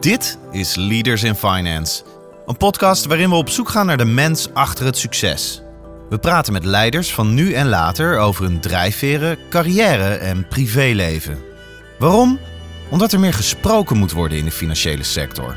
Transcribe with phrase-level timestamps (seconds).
[0.00, 2.02] Dit is Leaders in Finance,
[2.46, 5.62] een podcast waarin we op zoek gaan naar de mens achter het succes.
[6.08, 11.38] We praten met leiders van nu en later over hun drijfveren, carrière en privéleven.
[11.98, 12.38] Waarom?
[12.90, 15.56] Omdat er meer gesproken moet worden in de financiële sector.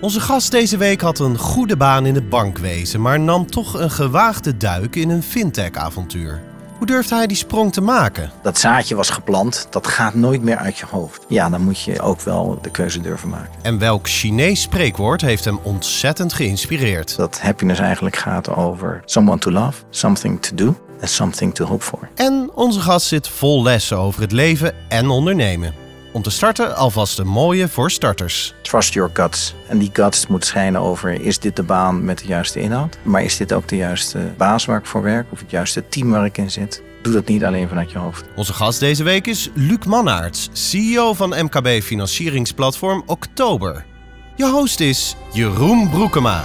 [0.00, 3.90] Onze gast deze week had een goede baan in het bankwezen, maar nam toch een
[3.90, 6.42] gewaagde duik in een fintech-avontuur.
[6.78, 8.30] Hoe durfde hij die sprong te maken?
[8.42, 11.24] Dat zaadje was geplant, dat gaat nooit meer uit je hoofd.
[11.28, 13.52] Ja, dan moet je ook wel de keuze durven maken.
[13.62, 17.16] En welk Chinees spreekwoord heeft hem ontzettend geïnspireerd?
[17.16, 21.84] Dat happiness eigenlijk gaat over someone to love, something to do and something to hope
[21.84, 22.08] for.
[22.14, 25.85] En onze gast zit vol lessen over het leven en ondernemen.
[26.16, 28.54] Om te starten alvast een mooie voor starters.
[28.62, 29.54] Trust your guts.
[29.68, 32.98] En die guts moet schijnen over, is dit de baan met de juiste inhoud?
[33.02, 35.26] Maar is dit ook de juiste baas waar ik voor werk?
[35.30, 36.82] Of het juiste team waar ik in zit?
[37.02, 38.24] Doe dat niet alleen vanuit je hoofd.
[38.36, 43.84] Onze gast deze week is Luc Mannaerts, CEO van MKB financieringsplatform Oktober.
[44.36, 46.44] Je host is Jeroen Broekema.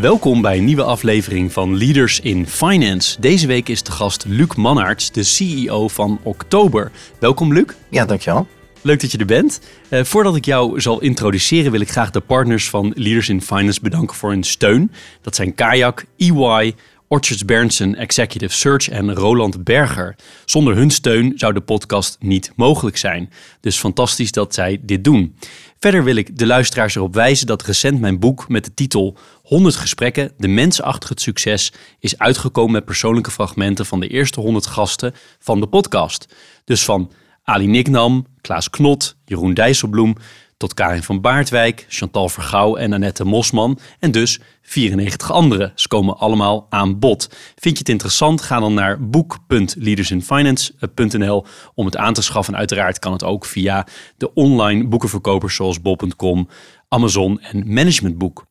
[0.00, 3.20] Welkom bij een nieuwe aflevering van Leaders in Finance.
[3.20, 6.90] Deze week is de gast Luc Mannaerts, de CEO van Oktober.
[7.18, 7.64] Welkom Luc.
[7.90, 8.46] Ja, dankjewel.
[8.80, 9.60] Leuk dat je er bent.
[9.90, 13.80] Uh, voordat ik jou zal introduceren, wil ik graag de partners van Leaders in Finance
[13.80, 14.92] bedanken voor hun steun.
[15.22, 16.74] Dat zijn Kayak, EY,
[17.12, 20.16] Orchards Berndsen Executive Search en Roland Berger.
[20.44, 23.30] Zonder hun steun zou de podcast niet mogelijk zijn.
[23.60, 25.36] Dus fantastisch dat zij dit doen.
[25.78, 29.76] Verder wil ik de luisteraars erop wijzen dat recent mijn boek met de titel 100
[29.76, 34.66] gesprekken, de mens achter het succes, is uitgekomen met persoonlijke fragmenten van de eerste 100
[34.66, 36.34] gasten van de podcast.
[36.64, 37.12] Dus van
[37.44, 40.16] Ali Niknam, Klaas Knot, Jeroen Dijsselbloem,
[40.60, 43.78] tot Karin van Baardwijk, Chantal Vergouw en Annette Mosman.
[43.98, 45.72] En dus 94 anderen.
[45.74, 47.28] Ze komen allemaal aan bod.
[47.54, 48.42] Vind je het interessant?
[48.42, 52.56] Ga dan naar boek.leadersinfinance.nl om het aan te schaffen.
[52.56, 56.48] uiteraard kan het ook via de online boekenverkopers zoals bol.com,
[56.88, 58.44] Amazon en Managementboek.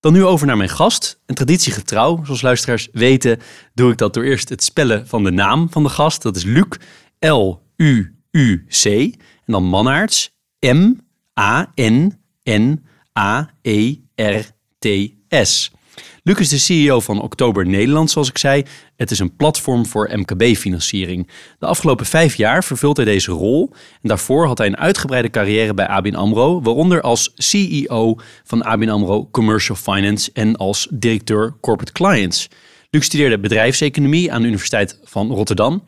[0.00, 1.20] Dan nu over naar mijn gast.
[1.26, 3.38] Een traditiegetrouw, zoals luisteraars weten,
[3.74, 6.22] doe ik dat door eerst het spellen van de naam van de gast.
[6.22, 6.66] Dat is Luc,
[7.18, 8.84] L-U-U-C.
[8.84, 10.92] En dan Mannaerts, M
[11.38, 12.10] A-N-N-A-E-R-T-S.
[16.22, 18.62] Luc is de CEO van Oktober Nederland, zoals ik zei.
[18.96, 21.28] Het is een platform voor MKB-financiering.
[21.58, 23.70] De afgelopen vijf jaar vervult hij deze rol.
[23.72, 28.88] En daarvoor had hij een uitgebreide carrière bij ABN AMRO, waaronder als CEO van ABN
[28.88, 32.48] AMRO Commercial Finance en als directeur Corporate Clients.
[32.90, 35.84] Luc studeerde bedrijfseconomie aan de Universiteit van Rotterdam.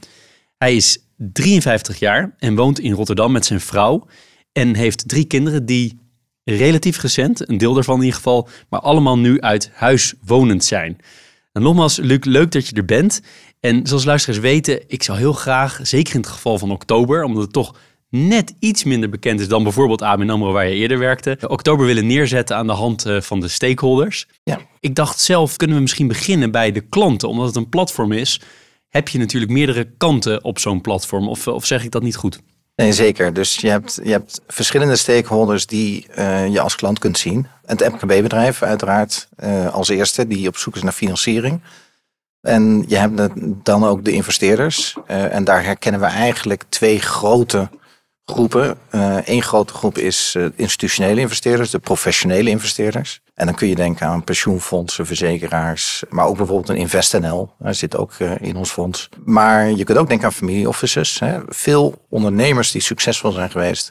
[0.58, 4.06] Hij is 53 jaar en woont in Rotterdam met zijn vrouw.
[4.52, 5.98] En heeft drie kinderen die
[6.44, 10.98] relatief recent, een deel daarvan in ieder geval, maar allemaal nu uit huis wonend zijn.
[11.52, 13.22] En nogmaals, Luc, leuk dat je er bent.
[13.60, 17.42] En zoals luisteraars weten, ik zou heel graag, zeker in het geval van oktober, omdat
[17.42, 17.74] het toch
[18.08, 22.06] net iets minder bekend is dan bijvoorbeeld ABN AMRO waar je eerder werkte, oktober willen
[22.06, 24.26] neerzetten aan de hand eh, van de stakeholders.
[24.42, 24.60] Ja.
[24.80, 28.40] Ik dacht zelf, kunnen we misschien beginnen bij de klanten, omdat het een platform is,
[28.88, 31.28] heb je natuurlijk meerdere kanten op zo'n platform.
[31.28, 32.40] Of, of zeg ik dat niet goed?
[32.80, 33.32] Nee, zeker.
[33.32, 37.46] Dus je hebt, je hebt verschillende stakeholders die uh, je als klant kunt zien.
[37.66, 41.60] Het MKB-bedrijf uiteraard uh, als eerste, die op zoek is naar financiering.
[42.40, 43.28] En je hebt
[43.64, 44.96] dan ook de investeerders.
[45.08, 47.68] Uh, en daar herkennen we eigenlijk twee grote
[48.30, 48.78] groepen.
[49.24, 53.20] Eén uh, grote groep is uh, institutionele investeerders, de professionele investeerders.
[53.34, 57.54] En dan kun je denken aan pensioenfondsen, verzekeraars, maar ook bijvoorbeeld een InvestNL.
[57.58, 59.08] Daar zit ook uh, in ons fonds.
[59.24, 60.72] Maar je kunt ook denken aan family
[61.18, 61.40] Hè.
[61.46, 63.90] Veel ondernemers die succesvol zijn geweest,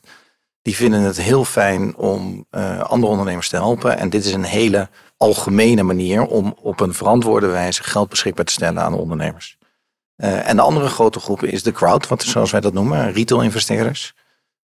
[0.62, 2.46] die vinden het heel fijn om
[2.82, 3.98] andere ondernemers te helpen.
[3.98, 8.52] En dit is een hele algemene manier om op een verantwoorde wijze geld beschikbaar te
[8.52, 9.58] stellen aan de ondernemers.
[10.16, 14.14] en de andere grote groep is de crowd, wat, zoals wij dat noemen, retail investeerders.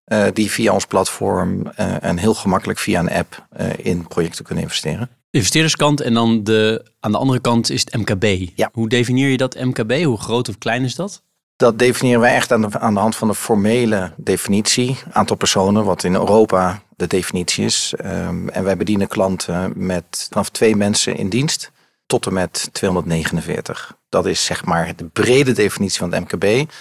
[0.06, 4.46] Uh, die via ons platform uh, en heel gemakkelijk via een app uh, in projecten
[4.46, 5.10] kunnen investeren.
[5.30, 8.50] De investeerderskant en dan de, aan de andere kant is het MKB.
[8.56, 8.70] Ja.
[8.74, 10.04] Hoe definieer je dat MKB?
[10.04, 11.24] Hoe groot of klein is dat?
[11.56, 14.97] Dat definiëren wij echt aan de, aan de hand van de formele definitie.
[15.12, 17.94] Aantal personen, wat in Europa de definitie is.
[18.06, 21.72] Um, en wij bedienen klanten met vanaf twee mensen in dienst
[22.06, 23.97] tot en met 249.
[24.09, 26.72] Dat is zeg maar de brede definitie van het MKB.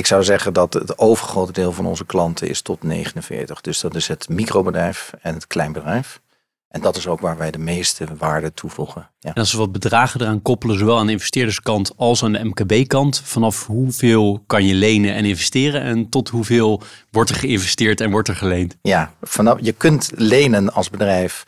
[0.00, 3.60] Ik zou zeggen dat het overgrote deel van onze klanten is tot 49.
[3.60, 6.20] Dus dat is het microbedrijf en het kleinbedrijf.
[6.68, 9.10] En dat is ook waar wij de meeste waarde toevoegen.
[9.18, 9.34] Ja.
[9.34, 13.22] En als we wat bedragen eraan koppelen, zowel aan de investeerderskant als aan de MKB-kant,
[13.24, 18.28] vanaf hoeveel kan je lenen en investeren en tot hoeveel wordt er geïnvesteerd en wordt
[18.28, 18.76] er geleend?
[18.82, 21.42] Ja, vanaf, je kunt lenen als bedrijf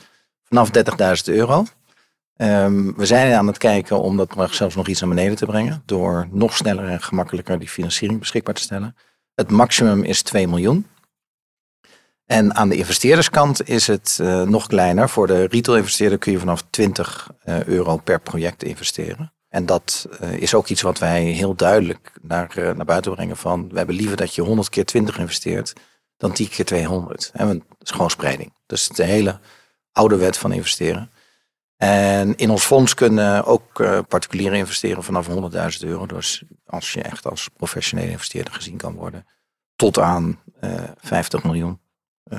[0.44, 0.70] vanaf
[1.28, 1.64] 30.000 euro.
[2.42, 5.82] Um, we zijn aan het kijken om dat zelfs nog iets naar beneden te brengen.
[5.86, 8.96] Door nog sneller en gemakkelijker die financiering beschikbaar te stellen.
[9.34, 10.86] Het maximum is 2 miljoen.
[12.26, 15.08] En aan de investeerderskant is het uh, nog kleiner.
[15.08, 19.32] Voor de retail-investeerder kun je vanaf 20 uh, euro per project investeren.
[19.48, 23.68] En dat uh, is ook iets wat wij heel duidelijk naar, naar buiten brengen van...
[23.68, 25.72] we hebben liever dat je 100 keer 20 investeert
[26.16, 27.30] dan 10 keer 200.
[27.32, 28.52] En dat is gewoon spreiding.
[28.66, 29.38] Dus de hele
[29.92, 31.10] oude wet van investeren.
[31.82, 35.34] En in ons fonds kunnen ook uh, particulieren investeren vanaf 100.000
[35.80, 36.06] euro.
[36.06, 39.26] Dus als je echt als professionele investeerder gezien kan worden,
[39.76, 41.80] tot aan uh, 50 miljoen.
[42.32, 42.38] Uh,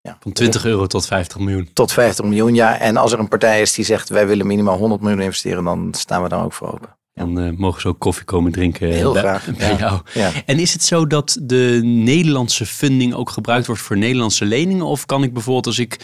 [0.00, 0.16] ja.
[0.20, 1.70] Van 20 euro tot 50 miljoen.
[1.72, 2.78] Tot 50 miljoen, ja.
[2.78, 5.94] En als er een partij is die zegt wij willen minimaal 100 miljoen investeren, dan
[5.96, 6.96] staan we daar ook voor open.
[7.12, 9.56] Dan uh, mogen ze ook koffie komen drinken Heel bij, graag.
[9.56, 9.78] bij ja.
[9.78, 10.00] jou.
[10.14, 10.30] Ja.
[10.46, 14.84] En is het zo dat de Nederlandse funding ook gebruikt wordt voor Nederlandse leningen?
[14.86, 15.98] Of kan ik bijvoorbeeld als ik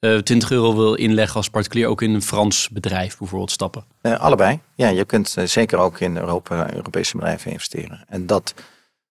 [0.00, 3.84] uh, 20 euro wil inleggen als particulier ook in een Frans bedrijf bijvoorbeeld stappen?
[4.02, 4.60] Uh, allebei.
[4.74, 8.04] Ja, je kunt uh, zeker ook in Europa, Europese bedrijven investeren.
[8.08, 8.54] En dat,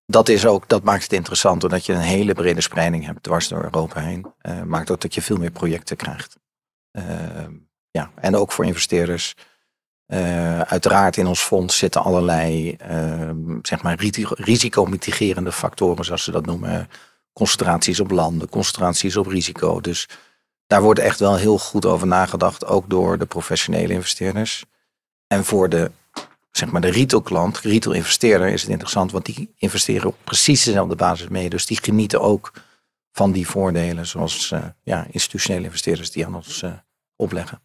[0.05, 3.47] dat, is ook, dat maakt het interessant, doordat je een hele brede spreiding hebt dwars
[3.47, 4.25] door Europa heen.
[4.65, 6.37] maakt ook dat je veel meer projecten krijgt.
[7.91, 9.35] ja, en ook voor investeerders.
[10.67, 12.77] uiteraard in ons fonds zitten allerlei
[13.61, 13.99] zeg maar
[14.29, 16.89] risicomitigerende factoren, zoals ze dat noemen.
[17.33, 19.81] Concentraties op landen, concentraties op risico.
[19.81, 20.07] Dus
[20.67, 24.65] daar wordt echt wel heel goed over nagedacht, ook door de professionele investeerders.
[25.27, 25.91] En voor de,
[26.51, 30.63] zeg maar de retail klant, retail investeerder, is het interessant, want die investeren op precies
[30.63, 31.50] dezelfde basis mee.
[31.50, 32.51] Dus die genieten ook
[33.12, 36.71] van die voordelen, zoals uh, ja, institutionele investeerders die aan ons uh,
[37.15, 37.61] opleggen.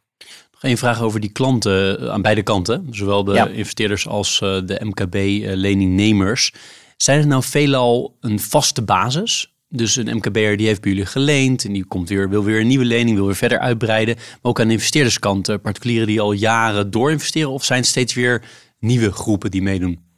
[0.52, 3.46] Nog één vraag over die klanten eh, aan beide kanten, zowel de ja.
[3.46, 6.52] investeerders als de MKB-leningnemers.
[6.96, 9.54] Zijn het nou veelal een vaste basis?
[9.72, 12.66] Dus een MKB'er die heeft bij jullie geleend en die komt weer, wil weer een
[12.66, 14.14] nieuwe lening, wil weer verder uitbreiden.
[14.16, 18.42] Maar ook aan de investeerderskant, particulieren die al jaren doorinvesteren of zijn steeds weer
[18.78, 20.08] nieuwe groepen die meedoen?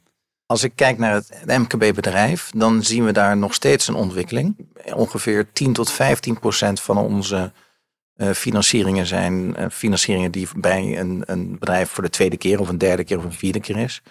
[0.45, 4.55] Als ik kijk naar het MKB-bedrijf, dan zien we daar nog steeds een ontwikkeling.
[4.95, 7.51] Ongeveer 10 tot 15 procent van onze
[8.15, 12.69] uh, financieringen zijn uh, financieringen die bij een, een bedrijf voor de tweede keer of
[12.69, 14.01] een derde keer of een vierde keer is.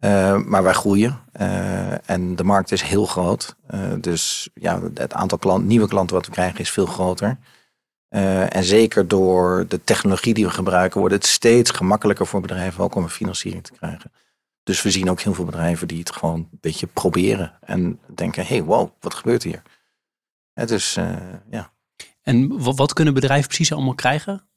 [0.00, 3.56] Uh, maar wij groeien uh, en de markt is heel groot.
[3.70, 7.38] Uh, dus ja, het aantal klant, nieuwe klanten wat we krijgen is veel groter.
[8.08, 12.94] en zeker door de technologie die we gebruiken, wordt het steeds gemakkelijker voor bedrijven ook
[12.94, 14.12] om een financiering te krijgen.
[14.62, 18.46] Dus we zien ook heel veel bedrijven die het gewoon een beetje proberen en denken:
[18.46, 19.62] hey, wow, wat gebeurt hier?
[20.54, 20.98] dus
[21.50, 21.72] ja.
[22.22, 24.47] En wat kunnen bedrijven precies allemaal krijgen?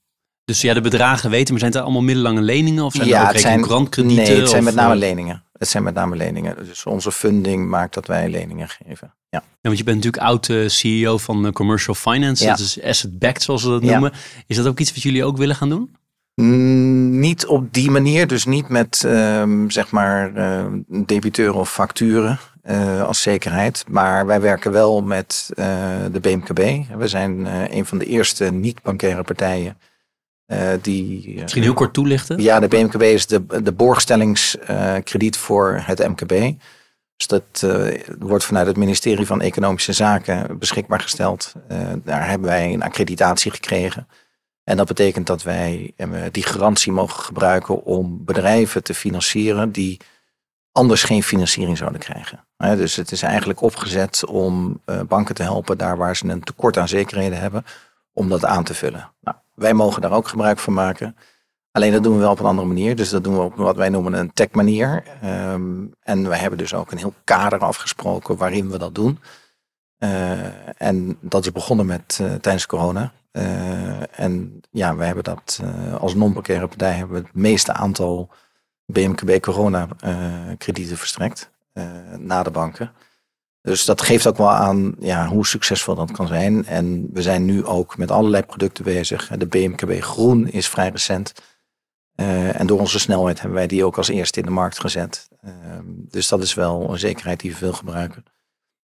[0.52, 3.38] Dus ja, de bedragen weten, maar zijn het allemaal middellange leningen of zijn ja, ook
[3.38, 4.06] zijn, kredieten?
[4.06, 5.44] Nee, het zijn of, met name uh, leningen.
[5.58, 6.56] Het zijn met name leningen.
[6.66, 9.14] Dus onze funding maakt dat wij leningen geven.
[9.30, 9.40] Ja.
[9.40, 12.44] Ja, want je bent natuurlijk oud uh, CEO van uh, Commercial Finance.
[12.44, 12.50] Ja.
[12.50, 14.12] Dat is asset-backed, zoals ze dat noemen.
[14.48, 15.96] Is dat ook iets wat jullie ook willen gaan doen?
[16.36, 20.66] Mm, niet op die manier, dus niet met ehm, zeg maar uh,
[21.06, 23.86] debiteuren of facturen eh, als zekerheid.
[23.90, 25.66] Maar wij werken wel met eh,
[26.12, 26.60] de BMKB.
[26.98, 29.78] We zijn eh, een van de eerste niet-bankaire partijen
[30.52, 31.34] eh, die.
[31.36, 32.42] eh, Misschien heel kort toelichten?
[32.42, 36.54] Ja, de BMKB is de, de borgstellingskrediet voor het MKB.
[37.16, 41.54] Dus dat eh, wordt vanuit het ministerie van Economische Zaken beschikbaar gesteld.
[41.68, 44.08] Eh, daar hebben wij een accreditatie gekregen.
[44.64, 50.00] En dat betekent dat wij eh, die garantie mogen gebruiken om bedrijven te financieren die
[50.72, 52.46] anders geen financiering zouden krijgen.
[52.58, 56.78] Dus het is eigenlijk opgezet om eh, banken te helpen daar waar ze een tekort
[56.78, 57.66] aan zekerheden hebben,
[58.14, 59.12] om dat aan te vullen.
[59.22, 61.16] Nou, wij mogen daar ook gebruik van maken.
[61.72, 62.96] Alleen dat doen we wel op een andere manier.
[62.96, 65.04] Dus dat doen we op wat wij noemen een tech manier.
[65.22, 69.20] Ehm, en wij hebben dus ook een heel kader afgesproken waarin we dat doen.
[70.02, 73.12] Eh, en dat is begonnen met eh, tijdens corona.
[73.32, 75.62] Eh, en ja, wij hebben dat
[76.00, 78.30] als non-bankaire partij hebben we het meeste aantal
[78.86, 79.88] BMKB corona
[80.58, 81.50] kredieten verstrekt
[82.18, 82.92] na de banken.
[83.62, 86.66] Dus dat geeft ook wel aan ja, hoe succesvol dat kan zijn.
[86.66, 89.28] En we zijn nu ook met allerlei producten bezig.
[89.38, 91.34] De BMKB Groen is vrij recent.
[92.16, 95.28] Eh, en door onze snelheid hebben wij die ook als eerste in de markt gezet.
[95.42, 98.24] Ehm, dus dat is wel een zekerheid die we veel gebruiken.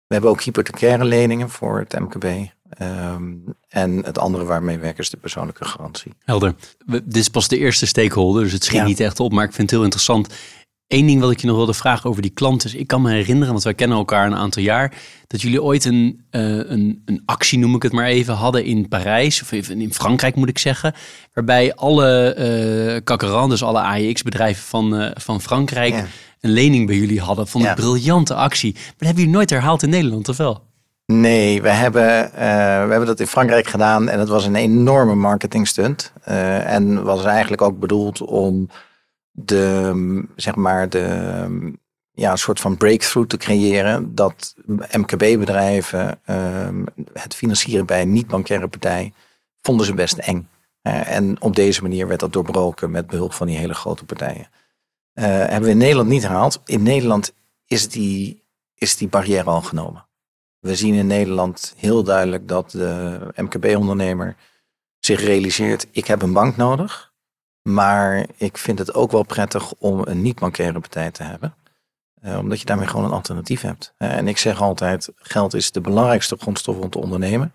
[0.07, 2.25] We hebben ook hypothecaire leningen voor het MKB.
[2.69, 3.33] Ehm,
[3.69, 6.13] en het andere waarmee we werken is de persoonlijke garantie.
[6.19, 6.55] Helder.
[6.87, 8.85] We- dit is pas de eerste stakeholder, dus het schiet Ja.
[8.87, 9.33] niet echt op.
[9.33, 10.35] Maar ik vind het heel interessant.
[10.89, 12.69] Eén ding wat ik je nog wilde vragen over die klanten.
[12.69, 14.93] is, Ik kan me herinneren, want wij kennen elkaar een aantal jaar.
[15.27, 18.89] Dat jullie ooit een, eh, een, een actie, noem ik het maar even, hadden in
[18.89, 19.43] Parijs.
[19.43, 20.95] Of even in Frankrijk moet ik zeggen.
[21.33, 25.95] Waarbij alle Cacaran, dus alle AEX-bedrijven van, eh, van Frankrijk...
[25.95, 26.05] Ja.
[26.41, 27.49] een lening bij jullie hadden.
[27.49, 27.77] Vond ik Ja.
[27.77, 28.73] een briljante actie.
[28.73, 30.63] Maar dat hebben jullie nooit herhaald in Nederland, of wel?
[31.07, 36.13] Nee, we hebben, we hebben dat in Frankrijk gedaan en het was een enorme marketingstunt.
[36.65, 38.69] En was eigenlijk ook bedoeld om
[39.37, 41.77] de, zeg maar, de,
[42.13, 44.15] ja, een soort van breakthrough te creëren.
[44.15, 44.55] Dat
[44.93, 49.13] MKB-bedrijven ehm, het financieren bij een niet-bankaire partij
[49.61, 50.49] vonden ze best eng.
[50.83, 54.49] Uh, en op deze manier werd dat doorbroken met behulp van die hele grote partijen.
[55.15, 56.61] Uh, hebben we in Nederland niet gehaald.
[56.65, 57.35] In Nederland
[57.67, 58.43] is die,
[58.75, 60.07] is die barrière al genomen.
[60.59, 64.37] We zien in Nederland heel duidelijk dat de MKB-ondernemer
[64.99, 67.13] zich realiseert: ik heb een bank nodig.
[67.69, 71.55] Maar ik vind het ook wel prettig om een niet-bankaire partij te hebben.
[72.23, 73.95] Uh, omdat je daarmee gewoon een alternatief hebt.
[73.99, 77.53] Uh, en ik zeg altijd, geld is de belangrijkste grondstof om te ondernemen.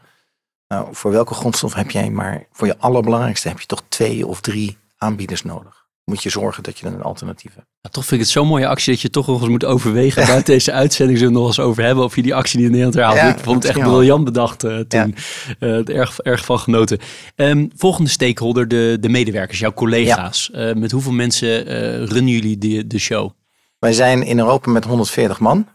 [0.68, 4.42] Nou, voor welke grondstof heb jij maar voor je allerbelangrijkste heb je toch twee of
[4.42, 5.88] drie aanbieders nodig.
[6.10, 7.68] Moet je zorgen dat je een alternatief hebt.
[7.82, 10.26] Ja, toch vind ik het zo'n mooie actie dat je toch nog eens moet overwegen.
[10.26, 12.04] Buiten deze uitzending zullen we nog eens over hebben.
[12.04, 13.20] Of je die actie niet in Nederland herhaalt.
[13.20, 15.16] Ja, ik vond het echt briljant bedacht uh, toen.
[15.60, 15.84] Ja.
[15.84, 17.00] erg, erg van genoten.
[17.36, 20.50] Um, volgende stakeholder, de, de medewerkers, jouw collega's.
[20.54, 20.74] Ja.
[20.74, 21.64] met hoeveel mensen
[22.06, 23.32] runnen jullie de, de show?
[23.80, 25.68] Wij zijn in Europa met 140 man.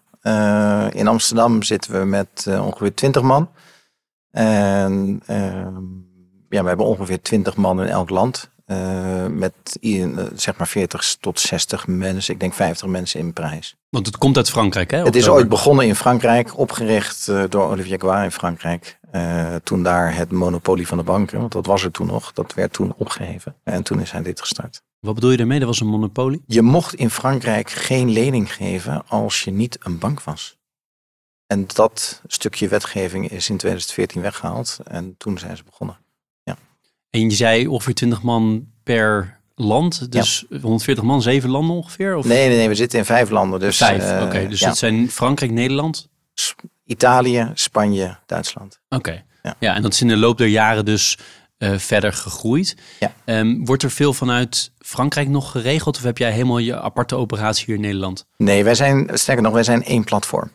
[0.93, 3.49] In Amsterdam zitten we met ongeveer 20 man.
[4.35, 5.67] En uh,
[6.49, 8.51] ja, we hebben ongeveer 20 man in elk land.
[9.29, 9.79] Met
[10.35, 12.35] zeg maar 40 tot 60 mensen.
[12.35, 13.77] Ik denk 50 mensen in prijs.
[13.89, 15.03] Want het komt uit Frankrijk, hè?
[15.03, 18.99] Het is ooit begonnen in Frankrijk, opgericht door Olivier Gouin in Frankrijk.
[19.63, 22.73] toen daar het monopolie van de banken, want dat was er toen nog, dat werd
[22.73, 23.55] toen opgeheven.
[23.65, 24.83] En toen is hij dit gestart.
[25.01, 25.59] Wat bedoel je daarmee?
[25.59, 26.43] Dat was een monopolie?
[26.47, 30.57] Je mocht in Frankrijk geen lening geven als je niet een bank was.
[31.47, 35.99] En dat stukje wetgeving is in 2014 weggehaald en toen zijn ze begonnen.
[37.15, 40.59] En je zei ongeveer 20 man per land, dus ja.
[40.59, 42.17] 140 man, zeven landen ongeveer?
[42.17, 42.25] Of?
[42.25, 43.61] Nee, nee, nee, we zitten in vijf landen.
[43.61, 44.25] Dus, vijf, uh, oké.
[44.25, 44.69] Okay, dus ja.
[44.69, 46.09] het zijn Frankrijk, Nederland?
[46.85, 48.81] Italië, Spanje, Duitsland.
[48.89, 48.97] Oké.
[48.97, 49.25] Okay.
[49.43, 49.55] Ja.
[49.59, 51.19] ja, en dat is in de loop der jaren dus
[51.59, 52.77] uh, verder gegroeid.
[53.01, 53.13] Ja.
[53.25, 57.65] Um, wordt er veel vanuit Frankrijk nog geregeld of heb jij helemaal je aparte operatie
[57.65, 58.27] hier in Nederland?
[58.37, 60.51] Nee, wij zijn, sterker nog, wij zijn één platform.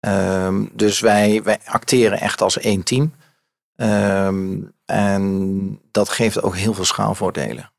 [0.00, 3.12] Um, dus wij, wij acteren echt als één team.
[3.76, 7.72] Um, en dat geeft ook heel veel schaalvoordelen.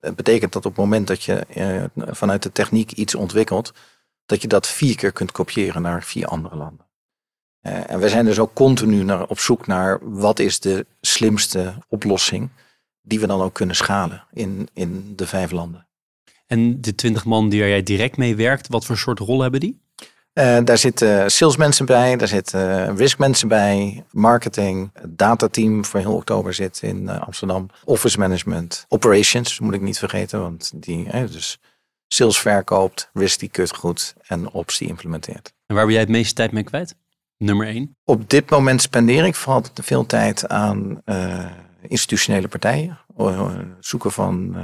[0.00, 3.72] het betekent dat op het moment dat je uh, vanuit de techniek iets ontwikkelt,
[4.26, 6.86] dat je dat vier keer kunt kopiëren naar vier andere landen.
[7.66, 11.74] Uh, en we zijn dus ook continu naar, op zoek naar wat is de slimste
[11.88, 12.50] oplossing
[13.02, 15.86] die we dan ook kunnen schalen in, in de vijf landen.
[16.46, 19.82] En de twintig man die jij direct mee werkt, wat voor soort rol hebben die?
[20.34, 26.54] Uh, daar zitten salesmensen bij, daar zitten riskmensen bij, marketing, het datateam voor heel oktober
[26.54, 31.58] zit in uh, Amsterdam, office management, operations moet ik niet vergeten, want die eh, dus
[32.06, 35.52] sales verkoopt, risk die kut goed en ops die implementeert.
[35.66, 36.94] En waar ben jij het meeste tijd mee kwijt?
[37.36, 37.96] nummer één?
[38.04, 41.46] Op dit moment spendeer ik vooral veel tijd aan uh,
[41.82, 42.98] institutionele partijen.
[43.80, 44.56] Zoeken van,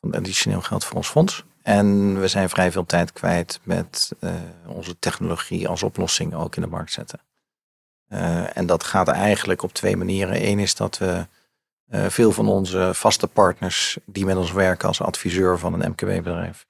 [0.00, 1.44] van additioneel geld voor ons fonds.
[1.62, 4.34] En we zijn vrij veel tijd kwijt met uh,
[4.66, 7.20] onze technologie als oplossing ook in de markt zetten.
[8.52, 10.48] en dat gaat eigenlijk op twee manieren.
[10.48, 11.26] Eén is dat we
[11.88, 16.66] veel van onze vaste partners die met ons werken als adviseur van een MKB-bedrijf,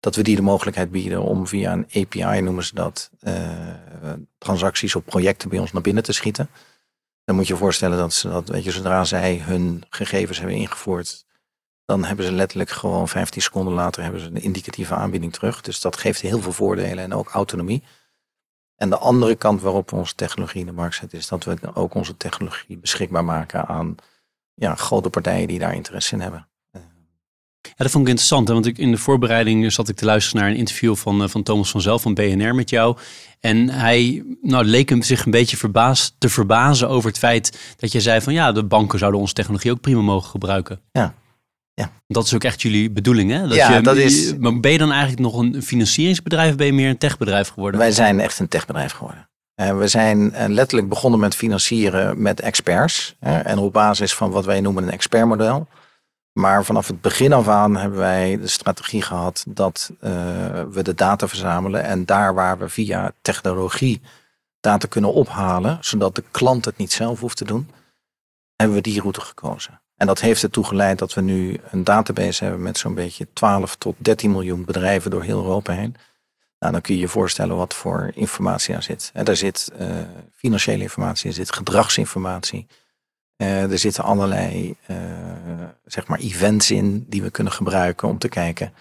[0.00, 3.10] dat we die de mogelijkheid bieden om via een API, noemen ze dat,
[4.38, 6.50] transacties op projecten bij ons naar binnen te schieten.
[7.24, 10.56] Dan moet je je voorstellen dat ze dat, weet je, zodra zij hun gegevens hebben
[10.56, 11.24] ingevoerd,
[11.90, 15.60] dan hebben ze letterlijk gewoon 15 seconden later hebben ze een indicatieve aanbieding terug.
[15.60, 17.82] Dus dat geeft heel veel voordelen en ook autonomie.
[18.76, 21.74] En de andere kant waarop we onze technologie in de markt zetten, is dat we
[21.74, 23.94] ook onze technologie beschikbaar maken aan
[24.54, 26.48] ja, grote partijen die daar interesse in hebben.
[27.62, 28.54] Ja, dat vond ik interessant, hè?
[28.54, 31.42] want ik, in de voorbereiding zat ik te luisteren naar een interview van, eh, van
[31.42, 32.96] Thomas van Zelf van BNR met jou.
[33.40, 37.92] En hij nou, leek hem zich een beetje verbaasd, te verbazen over het feit dat
[37.92, 40.80] je zei van ja, de banken zouden onze technologie ook prima mogen gebruiken.
[40.92, 41.14] Ja.
[41.80, 41.90] Ja.
[42.06, 43.48] Dat is ook echt jullie bedoeling, hè?
[43.48, 44.36] Dat ja, je, dat is...
[44.36, 47.80] Maar ben je dan eigenlijk nog een financieringsbedrijf of ben je meer een techbedrijf geworden?
[47.80, 49.28] Wij zijn echt een techbedrijf geworden.
[49.60, 53.16] Uh, we zijn uh, letterlijk begonnen met financieren met experts.
[53.20, 55.68] Uh, en op basis van wat wij noemen een expertmodel.
[56.32, 60.10] Maar vanaf het begin af aan hebben wij de strategie gehad dat uh,
[60.70, 61.84] we de data verzamelen.
[61.84, 64.00] En daar waar we via technologie
[64.60, 67.70] data kunnen ophalen, zodat de klant het niet zelf hoeft te doen,
[68.56, 69.80] hebben we die route gekozen.
[70.00, 73.76] En dat heeft ertoe geleid dat we nu een database hebben met zo'n beetje 12
[73.76, 75.96] tot 13 miljoen bedrijven door heel Europa heen.
[76.58, 79.10] Nou, dan kun je je voorstellen wat voor informatie daar zit.
[79.14, 79.86] En daar zit uh,
[80.34, 82.66] financiële informatie, er zit gedragsinformatie,
[83.36, 84.96] uh, er zitten allerlei uh,
[85.84, 88.72] zeg maar events in die we kunnen gebruiken om te kijken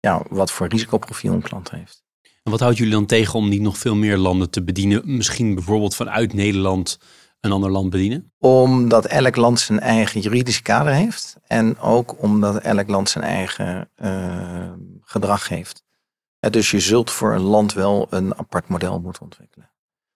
[0.00, 2.04] ja, wat voor risicoprofiel een klant heeft.
[2.42, 5.16] En wat houdt jullie dan tegen om niet nog veel meer landen te bedienen?
[5.16, 6.98] Misschien bijvoorbeeld vanuit Nederland
[7.42, 8.32] een ander land bedienen?
[8.38, 11.36] Omdat elk land zijn eigen juridische kader heeft.
[11.46, 15.82] En ook omdat elk land zijn eigen uh, gedrag heeft.
[16.50, 19.70] dus je zult voor een land wel een apart model moeten ontwikkelen.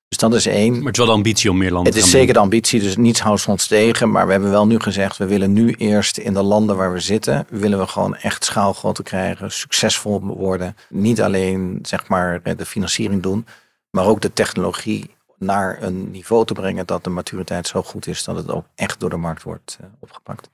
[0.09, 0.73] Dus dat is één.
[0.73, 2.41] Maar het is wel de ambitie om meer landen Het te is gaan zeker de
[2.41, 4.11] ambitie, dus niets houdt ons tegen.
[4.11, 7.01] Maar we hebben wel nu gezegd, we willen nu eerst in de landen waar we
[7.01, 10.77] zitten, willen we gewoon echt schaalgrootte krijgen, succesvol worden.
[10.89, 13.47] Niet alleen zeg maar de financiering doen,
[13.91, 18.25] maar ook de technologie naar een niveau te brengen dat de maturiteit zo goed is
[18.25, 20.51] dat het ook echt door de markt wordt uh, opgepakt.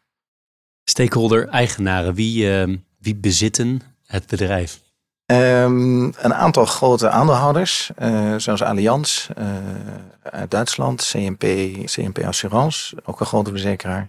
[0.85, 4.81] Stakeholder, eigenaren, wie, uh, wie bezitten het bedrijf?
[5.27, 9.29] Um, een aantal grote aandeelhouders, uh, zoals Allianz
[10.23, 11.45] uit Duitsland, CNP,
[11.85, 14.09] CNP Assurance, ook een grote verzekeraar.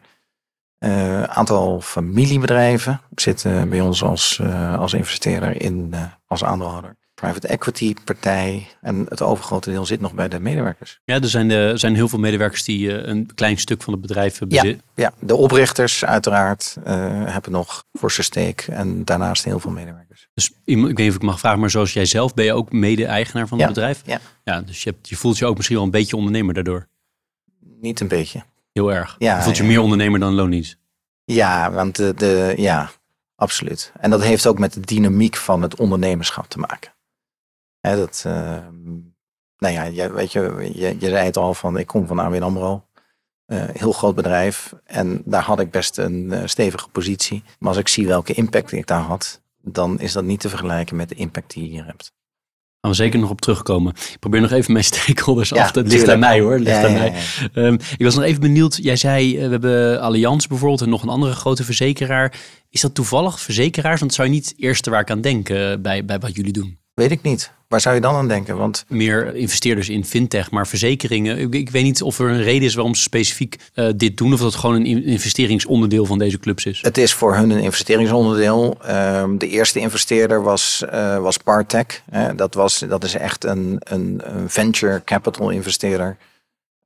[0.79, 4.41] Een aantal familiebedrijven zitten bij ons als,
[4.77, 5.93] als investeerder in,
[6.27, 6.95] als aandeelhouder.
[7.23, 10.99] Private equity partij en het overgrote deel zit nog bij de medewerkers.
[11.05, 14.39] Ja, er zijn, er zijn heel veel medewerkers die een klein stuk van het bedrijf
[14.39, 14.81] bezitten.
[14.95, 20.27] Ja, ja, de oprichters uiteraard hebben nog forse steek en daarnaast heel veel medewerkers.
[20.33, 22.71] Dus ik weet niet of ik mag vragen, maar zoals jij zelf ben je ook
[22.71, 24.01] mede-eigenaar van het ja, bedrijf?
[24.05, 24.19] Ja.
[24.43, 26.87] ja dus je, hebt, je voelt je ook misschien wel een beetje ondernemer daardoor?
[27.81, 28.43] Niet een beetje.
[28.73, 29.15] Heel erg?
[29.19, 30.77] Ja, je voelt je meer ondernemer dan loondienst?
[31.25, 32.91] Ja, want de, de, ja,
[33.35, 33.91] absoluut.
[33.99, 36.92] En dat heeft ook met de dynamiek van het ondernemerschap te maken.
[37.87, 38.33] Hè, dat, uh,
[39.57, 42.41] nou ja, je, weet je, je, je zei het al van, ik kom van ABN
[42.41, 42.85] AMRO.
[43.47, 44.73] Uh, heel groot bedrijf.
[44.85, 47.43] En daar had ik best een uh, stevige positie.
[47.59, 50.95] Maar als ik zie welke impact ik daar had, dan is dat niet te vergelijken
[50.95, 52.11] met de impact die je hier hebt.
[52.81, 53.93] Gaan we zeker nog op terugkomen.
[54.11, 55.79] Ik probeer nog even mijn stakeholders Ja, af te...
[55.79, 57.23] Het ligt aan mij hoor, ligt Ja, aan ja, mij.
[57.65, 58.75] Um, ik was nog even benieuwd.
[58.81, 62.39] Jij zei, uh, we hebben Allianz bijvoorbeeld en nog een andere grote verzekeraar.
[62.69, 63.99] Is dat toevallig verzekeraars?
[63.99, 66.53] Want zou je niet het eerste waar ik aan denk uh, bij, bij wat jullie
[66.53, 66.81] doen?
[66.93, 67.51] Weet ik niet.
[67.67, 68.57] Waar zou je dan aan denken?
[68.57, 71.37] Want Meer investeerders in fintech, maar verzekeringen.
[71.37, 74.33] Ik, ik weet niet of er een reden is waarom ze specifiek uh, dit doen.
[74.33, 76.81] Of dat het gewoon een investeringsonderdeel van deze clubs is.
[76.81, 78.77] het is voor hun een investeringsonderdeel.
[78.89, 82.03] Um, de eerste investeerder was, uh, was Partech.
[82.35, 86.17] Dat, was, dat is echt een, een, een venture capital investeerder.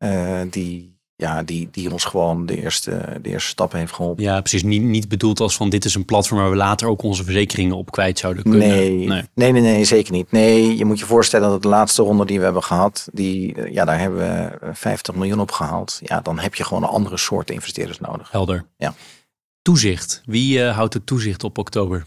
[0.03, 4.23] Uh, die, ja, die, die ons gewoon de eerste, de eerste stappen heeft geholpen.
[4.23, 4.63] Ja, precies.
[4.63, 7.75] Niet, niet bedoeld als van dit is een platform waar we later ook onze verzekeringen
[7.75, 8.67] op kwijt zouden kunnen.
[8.67, 10.31] Nee, nee, nee, nee, nee zeker niet.
[10.31, 13.85] Nee, je moet je voorstellen dat de laatste ronde die we hebben gehad, die, ja,
[13.85, 15.99] daar hebben we 50 miljoen op gehaald.
[16.03, 18.31] Ja, dan heb je gewoon een andere soort investeerders nodig.
[18.31, 18.65] Helder.
[18.77, 18.93] Ja.
[19.61, 20.21] Toezicht.
[20.25, 22.05] Wie uh, houdt het toezicht op oktober?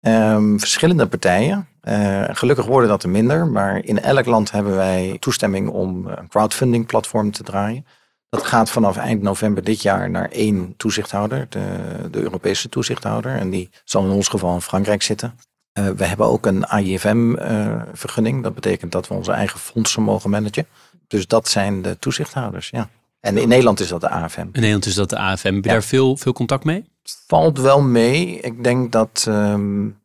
[0.00, 1.68] Um, verschillende partijen.
[1.82, 6.28] Uh, gelukkig worden dat er minder, maar in elk land hebben wij toestemming om een
[6.28, 7.86] crowdfunding platform te draaien.
[8.30, 11.66] Dat gaat vanaf eind november dit jaar naar één toezichthouder, de,
[12.10, 13.36] de Europese toezichthouder.
[13.36, 15.38] En die zal in ons geval in Frankrijk zitten.
[15.78, 18.36] Uh, we hebben ook een AIFM-vergunning.
[18.36, 20.66] Uh, dat betekent dat we onze eigen fondsen mogen managen.
[21.06, 22.88] Dus dat zijn de toezichthouders, ja.
[23.20, 24.40] En in Nederland is dat de AFM.
[24.40, 25.54] In Nederland is dat de AFM.
[25.54, 25.72] Heb je Ja.
[25.74, 26.84] daar veel, veel contact mee?
[27.26, 28.40] Valt wel mee.
[28.40, 30.00] Ik denk dat um,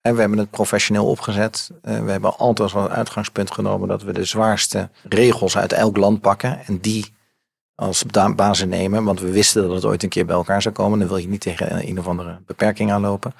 [0.00, 1.70] hè, we hebben het professioneel opgezet.
[1.84, 6.20] Uh, we hebben altijd als uitgangspunt genomen dat we de zwaarste regels uit elk land
[6.20, 6.60] pakken.
[6.66, 7.14] En die
[7.80, 8.04] als
[8.36, 9.04] basis nemen.
[9.04, 10.98] Want we wisten dat het ooit een keer bij elkaar zou komen.
[10.98, 13.34] Dan wil je niet tegen een of andere beperking aanlopen.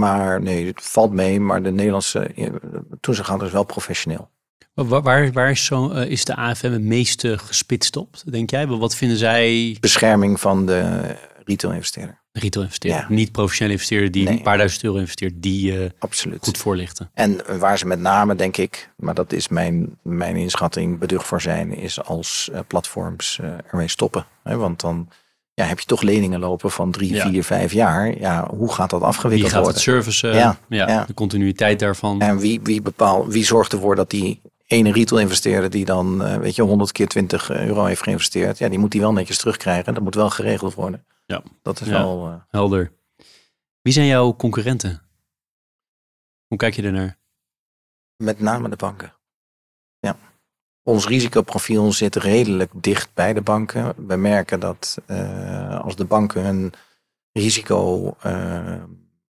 [0.00, 1.40] Maar nee, het valt mee.
[1.40, 2.46] Maar de Nederlandse eh,
[3.00, 4.28] toezichthouder is wel professioneel.
[4.74, 8.66] Waar, waar, waar is, zo, uh, is de AFM het meeste gespitst op, denk jij?
[8.66, 11.14] Wat vinden zij Bescherming van de
[11.46, 12.20] retail-investeerder.
[12.32, 13.00] retail investeerder?
[13.00, 13.06] Ja.
[13.14, 14.36] Niet professionele investeerder die Nee.
[14.36, 16.38] een paar duizend euro investeert, die uh, Absoluut.
[16.44, 17.10] goed voorlichten.
[17.14, 21.40] En waar ze met name, denk ik, maar dat is mijn, mijn inschatting, beducht voor
[21.40, 24.26] zijn, is als uh, platforms uh, ermee stoppen.
[24.42, 24.56] Hè?
[24.56, 25.08] Want dan
[25.54, 27.28] ja, heb je toch leningen lopen van drie, Ja.
[27.30, 28.18] vier, vijf jaar.
[28.18, 29.82] Ja, hoe gaat dat Wie afgewikkeld gaat het worden?
[29.82, 30.34] servicen?
[30.34, 31.04] Ja, ja, ja.
[31.04, 32.20] De continuïteit daarvan.
[32.20, 36.54] En wie, wie, bepaalt, wie zorgt ervoor dat die ene retail-investeerder die dan, uh, weet
[36.54, 39.94] je, 100 keer 20 euro heeft geïnvesteerd, ja, die moet die wel netjes terugkrijgen.
[39.94, 41.06] Dat moet wel geregeld worden.
[41.26, 41.42] Ja.
[41.62, 41.92] Dat is Ja.
[41.92, 42.28] wel.
[42.28, 42.92] Uh, Helder.
[43.82, 45.02] Wie zijn jouw concurrenten?
[46.46, 47.18] Hoe kijk je ernaar?
[48.16, 49.12] Met name de banken.
[49.98, 50.16] Ja.
[50.82, 54.06] Ons risicoprofiel zit redelijk dicht bij de banken.
[54.06, 56.72] We merken dat uh, als de banken hun
[57.32, 58.82] risico uh,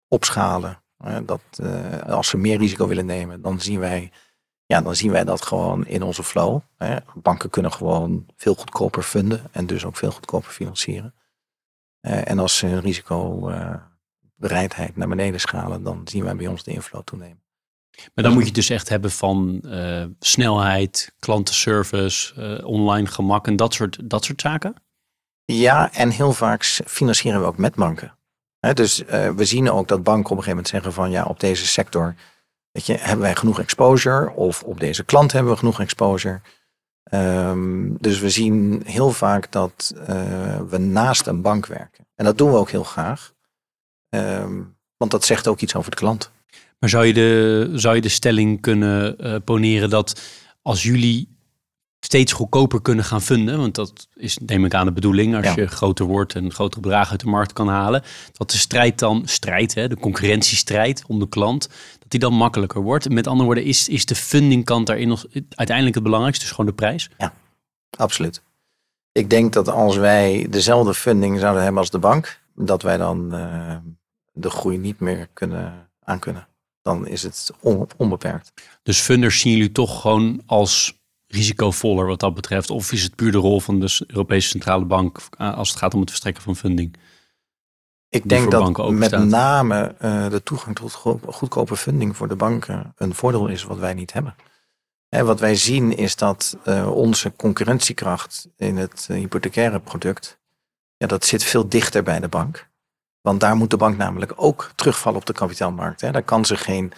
[0.08, 0.82] opschalen,
[1.24, 1.40] dat
[2.06, 4.12] als ze meer risico willen nemen, dan zien wij,
[4.66, 6.60] ja, dan zien wij dat gewoon in onze flow.
[6.76, 6.96] Hè.
[7.14, 11.14] Banken kunnen gewoon veel goedkoper funden en dus ook veel goedkoper financieren.
[12.00, 16.72] Eh, en als ze hun risicobereidheid naar beneden schalen, dan zien wij bij ons de
[16.72, 17.42] inflow toenemen.
[18.14, 23.56] Maar dan moet je het dus echt hebben van uh, snelheid, klantenservice, online gemak en
[23.56, 24.74] dat soort, dat soort zaken?
[25.44, 28.18] Ja, en heel vaak financieren we ook met banken.
[28.58, 28.98] He, dus
[29.36, 32.14] we zien ook dat banken op een gegeven moment zeggen van ja, op deze sector
[32.74, 36.40] weet je, hebben wij genoeg exposure of op deze klant hebben we genoeg exposure.
[37.12, 39.94] Um, dus we zien heel vaak dat
[40.68, 42.06] we naast een bank werken.
[42.14, 43.32] En dat doen we ook heel graag.
[44.08, 46.30] Um, want dat zegt ook iets over de klant.
[46.78, 50.20] Maar zou je de, zou je de stelling kunnen eh, poneren dat
[50.62, 51.33] als jullie
[52.04, 55.52] steeds goedkoper kunnen gaan vinden, want dat is neem ik aan de bedoeling, als Ja.
[55.56, 59.22] je groter wordt en grotere bedragen uit de markt kan halen, dat de strijd dan,
[59.26, 63.08] strijd, hè, de concurrentiestrijd om de klant, dat die dan makkelijker wordt.
[63.08, 66.76] Met andere woorden, is, is de fundingkant daarin nog uiteindelijk het belangrijkste, dus gewoon de
[66.76, 67.10] prijs?
[67.96, 68.42] Absoluut.
[69.12, 73.34] Ik denk dat als wij dezelfde funding zouden hebben als de bank, dat wij dan
[73.34, 73.76] eh,
[74.32, 76.46] de groei niet meer kunnen aankunnen.
[76.82, 78.52] Dan is het on- onbeperkt.
[78.82, 81.02] Dus funders zien jullie toch gewoon als
[81.34, 82.70] risicovoller wat dat betreft?
[82.70, 85.94] Of is het puur de rol van de Europese Centrale Bank eh, als het gaat
[85.94, 86.96] om het verstrekken van funding?
[88.08, 92.92] Ik denk dat met name eh, de toegang tot go- goedkope funding voor de banken
[92.96, 94.34] een voordeel is wat wij niet hebben.
[95.08, 100.38] Hè, wat wij zien is dat eh, onze concurrentiekracht in het eh, hypothecaire product,
[100.96, 102.68] ja, dat zit veel dichter bij de bank.
[103.20, 106.00] Want daar moet de bank namelijk ook terugvallen op de kapitaalmarkt.
[106.00, 106.10] Hè.
[106.10, 106.92] Daar kan ze geen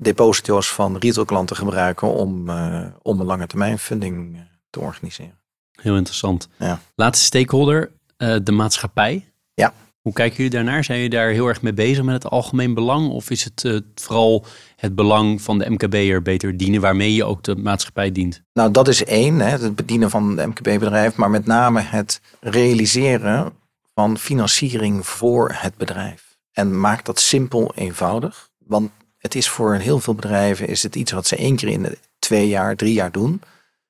[0.00, 5.38] deposito's van retailklanten gebruiken om, eh, om een lange termijn funding eh, te organiseren.
[5.72, 6.48] Heel interessant.
[6.58, 6.80] Ja.
[6.94, 9.32] Laatste stakeholder, eh, de maatschappij.
[9.54, 9.72] Ja.
[10.00, 10.84] Hoe kijken jullie daarnaar?
[10.84, 13.10] Zijn jullie daar heel erg mee bezig met het algemeen belang?
[13.10, 14.44] Of is het vooral
[14.76, 18.42] het belang van de MKB'er beter dienen, waarmee je ook de maatschappij dient?
[18.52, 23.52] Nou, dat is één, hè, het bedienen van de MKB-bedrijf, maar met name het realiseren
[23.94, 26.38] van financiering voor het bedrijf.
[26.52, 28.50] En maak dat simpel, eenvoudig.
[28.58, 31.98] Want het is voor heel veel bedrijven is het iets wat ze één keer in
[32.18, 33.42] twee jaar, drie jaar doen.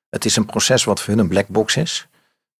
[0.09, 2.07] Het is een proces wat voor hun een black box is.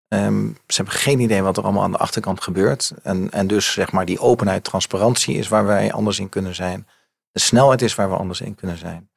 [0.07, 2.93] Ehm, ze hebben geen idee wat er allemaal aan de achterkant gebeurt.
[3.03, 6.87] En, en dus zeg maar die openheid, transparantie is waar wij anders in kunnen zijn.
[7.31, 9.09] De snelheid is waar we anders in kunnen zijn.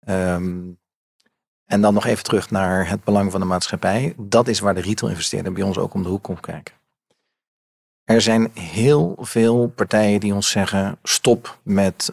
[0.00, 0.60] Ehm,
[1.64, 4.14] en dan nog even terug naar het belang van de maatschappij.
[4.16, 6.74] Dat is waar de retail-investeerder bij ons ook om de hoek komt kijken.
[8.04, 12.12] Er zijn heel veel partijen die ons zeggen: stop met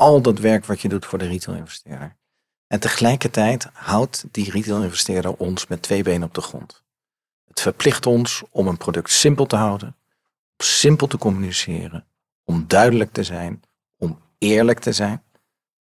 [0.00, 2.16] al dat werk wat je doet voor de retail-investeerder.
[2.66, 6.82] En tegelijkertijd houdt die retail-investeerder ons met twee benen op de grond.
[7.44, 9.96] Het verplicht ons om een product simpel te houden,
[10.56, 12.06] simpel te communiceren,
[12.44, 13.62] om duidelijk te zijn,
[13.96, 15.22] om eerlijk te zijn.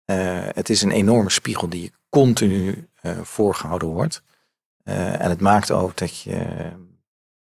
[0.05, 4.23] Eh, het is een enorme spiegel die je continu eh, voorgehouden wordt.
[4.83, 6.71] Eh, en het maakt ook dat je,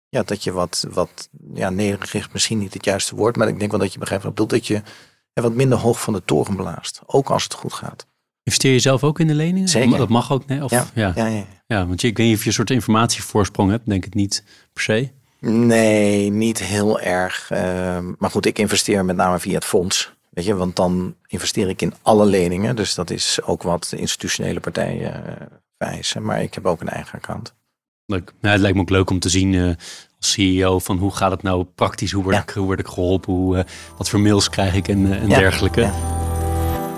[0.10, 3.60] ja, dat je wat, wat ja, nederig is misschien niet het juiste woord, maar ik
[3.60, 4.82] denk wel dat je begrijpt wat ik bedoel, dat je
[5.42, 7.02] wat minder hoog van de toren blaast.
[7.06, 8.08] Ook als het goed gaat.
[8.44, 9.70] Investeer je zelf ook in de leningen?
[9.70, 9.98] Zeker.
[9.98, 10.64] Dat mag ook, nee?
[10.64, 10.88] Of, ja.
[10.94, 11.12] Ja.
[11.16, 11.28] Ja.
[11.28, 11.88] Ja, ja.
[11.88, 13.90] want je, ik weet niet of je een soort informatievoorsprong hebt.
[13.90, 15.10] Denk het niet per se.
[15.40, 17.52] Nee, niet heel erg.
[17.52, 20.14] Ehm, maar goed, ik investeer met name via het fonds.
[20.30, 22.76] Weet je, want dan investeer ik in alle leningen.
[22.76, 25.46] Dus dat is ook wat institutionele partijen eh,
[25.78, 26.24] vereisen.
[26.24, 27.54] Maar ik heb ook een eigen account.
[28.06, 28.34] Leuk.
[28.42, 29.72] Ja, het lijkt me ook leuk om te zien eh,
[30.20, 32.12] als CEO van hoe gaat het nou praktisch?
[32.12, 32.42] Hoe word, Ja.
[32.42, 33.34] ik, hoe word ik geholpen?
[33.34, 33.64] Hoe, eh,
[33.98, 35.82] wat voor mails krijg ik en, eh, en Ja, dergelijke?
[35.82, 35.94] ja.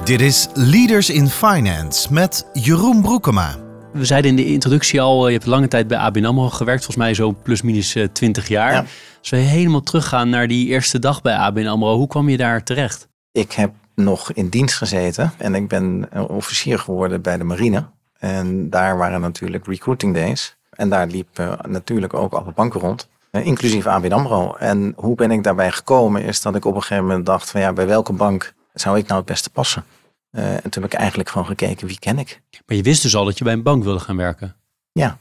[0.03, 3.55] Dit is Leaders in Finance met Jeroen Broekema.
[3.93, 6.84] We zeiden in de introductie al, eh, je hebt lange tijd bij ABN AMRO gewerkt.
[6.86, 8.71] Volgens mij zo plus minus eh, 20 jaar.
[8.73, 8.86] Ja.
[9.19, 11.95] Als we helemaal teruggaan naar die eerste dag bij ABN AMRO.
[11.95, 13.07] Hoe kwam je daar terecht?
[13.31, 17.86] Ik heb nog in dienst gezeten en ik ben officier geworden bij de marine.
[18.17, 20.55] En daar waren natuurlijk recruiting days.
[20.71, 24.55] En daar liep eh, natuurlijk ook alle banken rond, inclusief ABN AMRO.
[24.55, 27.62] En hoe ben ik daarbij gekomen is dat ik op een gegeven moment dacht van
[27.62, 29.86] ja, bij welke bank zou ik nou het beste passen?
[30.31, 32.41] Eh, en toen heb ik eigenlijk gewoon gekeken, wie ken ik?
[32.65, 34.55] Maar je wist dus al dat je bij een bank wilde gaan werken.
[34.91, 35.17] Ja.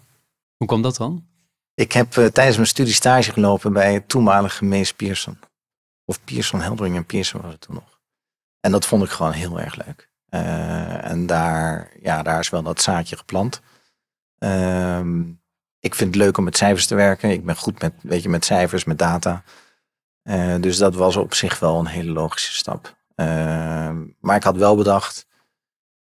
[0.56, 1.26] Hoe kwam dat dan?
[1.74, 5.38] Ik heb eh, tijdens mijn studie stage gelopen bij het toenmalige Mees Pierson.
[6.04, 8.00] Of Pierson Heldering en Pierson was het toen nog.
[8.60, 10.08] En dat vond ik gewoon heel erg leuk.
[11.02, 13.60] En daar, ja, daar is wel dat zaadje geplant.
[14.38, 15.22] Ehm,
[15.80, 17.30] ik vind het leuk om met cijfers te werken.
[17.30, 19.42] Ik ben goed met, weet je, met cijfers, met data.
[20.22, 22.96] Eh, dus dat was op zich wel een hele logische stap.
[23.14, 25.26] Ehm, maar ik had wel bedacht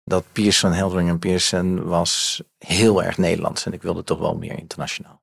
[0.05, 3.67] dat Pearson, Heldering en Pearson was heel erg Nederlands.
[3.67, 5.23] En ik wilde toch wel meer internationaal.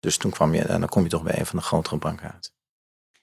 [0.00, 2.32] Dus toen kwam je, en dan kom je toch bij een van de grotere banken
[2.32, 2.52] uit.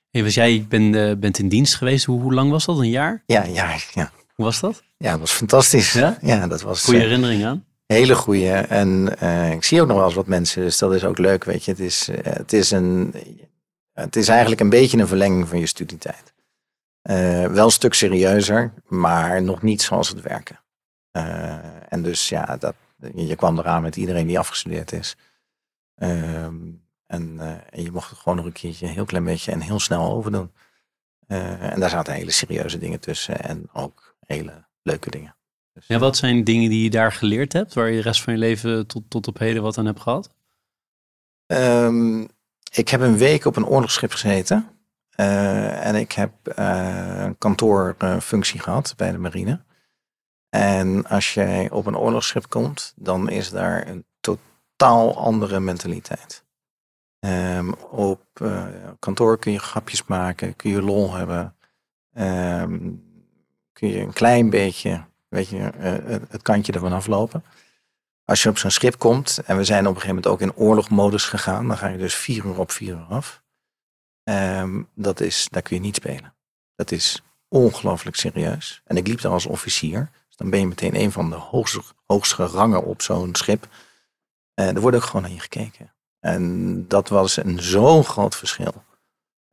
[0.09, 2.05] Hey, was jij bent, eh, bent in dienst geweest.
[2.05, 2.77] Hoe, hoe lang was dat?
[2.77, 3.23] Een jaar?
[3.25, 4.11] Ja, ja, ja.
[4.35, 4.83] Hoe was dat?
[4.97, 5.93] Ja, dat was fantastisch.
[5.93, 6.17] Ja?
[6.21, 7.65] Ja, dat was Goede eh, herinnering aan?
[7.93, 8.52] Hele goede.
[8.52, 11.43] En eh, ik zie ook nog wel eens wat mensen, dus dat is ook leuk,
[11.43, 11.71] weet je.
[11.71, 13.13] Het is, eh, het is, een,
[13.93, 16.34] het is eigenlijk een beetje een verlenging van je studietijd.
[17.02, 20.60] Eh, wel een stuk serieuzer, maar nog niet zoals het werken.
[21.89, 22.75] En dus ja, dat,
[23.15, 25.17] je kwam eraan met iedereen die afgestudeerd is.
[25.95, 26.56] Ehm,
[27.06, 27.39] en,
[27.71, 30.52] je mocht gewoon nog een keertje een heel klein beetje en heel snel overdoen.
[31.28, 35.36] En daar zaten hele serieuze dingen tussen en ook hele leuke dingen.
[35.73, 38.34] Dus, Ja, wat zijn dingen die je daar geleerd hebt, waar je de rest van
[38.34, 40.29] je leven tot, tot op heden wat aan hebt gehad?
[41.45, 42.21] Ehm,
[42.71, 44.69] ik heb een week op een oorlogsschip gezeten.
[45.10, 49.63] Eh, en ik heb eh, een kantoorfunctie gehad bij de marine.
[50.49, 56.43] En als jij op een oorlogsschip komt, dan is daar een totaal andere mentaliteit.
[57.19, 58.65] Ehm, op eh,
[58.99, 61.55] kantoor kun je grapjes maken, kun je lol hebben.
[62.13, 62.91] Ehm,
[63.73, 67.43] kun je een klein beetje, weet je, eh, het kantje ervan aflopen.
[68.25, 70.55] Als je op zo'n schip komt, en we zijn op een gegeven moment ook in
[70.55, 73.43] oorlogmodus gegaan, dan ga je dus vier uur op, vier uur af.
[74.23, 76.33] Ehm, dat is, daar kun je niet spelen.
[76.75, 78.81] Dat is ongelooflijk serieus.
[78.85, 80.09] En ik liep daar als officier.
[80.27, 83.67] Dus dan ben je meteen een van de hoogste, hoogste rangen op zo'n schip.
[84.53, 85.93] En er wordt ook gewoon naar je gekeken.
[86.19, 88.83] En dat was een zo'n groot verschil.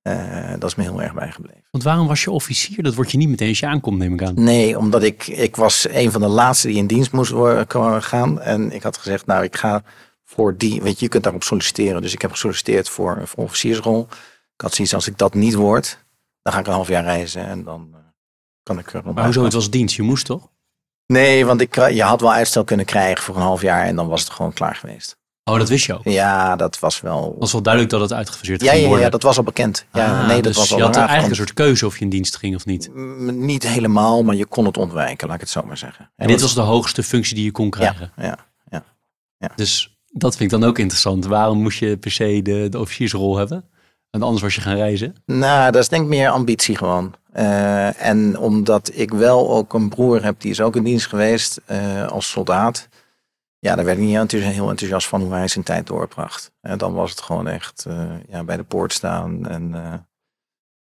[0.07, 1.65] Eh, dat is me heel erg bijgebleven.
[1.71, 2.83] Want waarom was je officier?
[2.83, 4.35] Dat word je niet meteen als je aankomt, neem ik aan.
[4.37, 7.33] Nee, omdat ik, ik was een van de laatste die in dienst moest
[8.05, 8.41] gaan.
[8.41, 9.83] En ik had gezegd, nou, ik ga
[10.25, 12.03] voor die, weet je, kunt daarop solliciteren.
[12.03, 14.07] Dus ik heb gesolliciteerd voor een officiersrol.
[14.55, 16.05] Ik had zoiets, als ik dat niet word,
[16.43, 17.99] dan ga ik een half jaar reizen en dan eh,
[18.63, 20.51] kan ik er Maar hoezo, het was dienst, je moest toch?
[21.07, 24.09] Nee, want ik, je had wel uitstel kunnen krijgen voor een half jaar en dan
[24.09, 25.17] was het gewoon klaar geweest.
[25.51, 26.05] Oh, dat wist je ook.
[26.05, 27.37] Het Ja, dat was wel.
[27.39, 29.05] was wel duidelijk dat het uitgefaseerd Ja, ging ja, worden.
[29.05, 29.87] ja, dat was al bekend.
[29.93, 32.05] Ja, Ah, nee, dat dus was al je had eigenlijk een soort keuze of je
[32.05, 32.91] in dienst ging of niet.
[33.33, 36.11] Niet helemaal, maar je kon het ontwijken, laat ik het zo maar zeggen.
[36.17, 38.13] En dit was de hoogste functie die je kon krijgen.
[38.17, 38.39] Ja,
[39.39, 39.51] ja.
[39.57, 41.27] Dus dat vind ik dan ook interessant.
[41.27, 43.65] Waarom moest je per se de, de officiersrol hebben?
[44.11, 45.15] En anders was je gaan reizen.
[45.27, 47.15] Nou, dat is denk ik meer ambitie gewoon.
[47.33, 51.61] Eh, en omdat ik wel ook een broer heb, die is ook in dienst geweest
[51.67, 52.89] eh, als soldaat.
[53.59, 56.51] Ja, daar werd ik niet heel enthousiast van hoe hij zijn tijd doorbracht.
[56.61, 59.93] En dan was het gewoon echt eh, ja, bij de poort staan en, eh,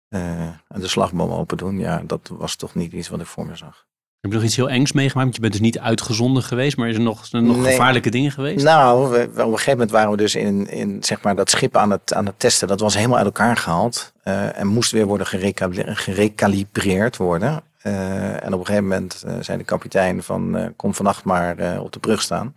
[0.08, 1.78] eh, en de slagboom open doen.
[1.78, 3.84] Ja, dat was toch niet iets wat ik voor me zag.
[4.20, 5.24] Heb je nog iets heel engs meegemaakt?
[5.24, 7.70] Want je bent dus niet uitgezonden geweest, maar is er nog, zijn er nog Nee.
[7.70, 8.64] gevaarlijke dingen geweest?
[8.64, 11.76] Nou, we- op een gegeven moment waren we dus in, in zeg maar, dat schip
[11.76, 12.68] aan het, aan het testen.
[12.68, 14.12] Dat was helemaal uit elkaar gehaald.
[14.22, 17.62] eh, en moest weer worden gereca- gerecalibreerd worden.
[17.82, 21.98] En op een gegeven moment eh, zei de kapitein van kom vannacht maar op de
[21.98, 22.52] brug staan.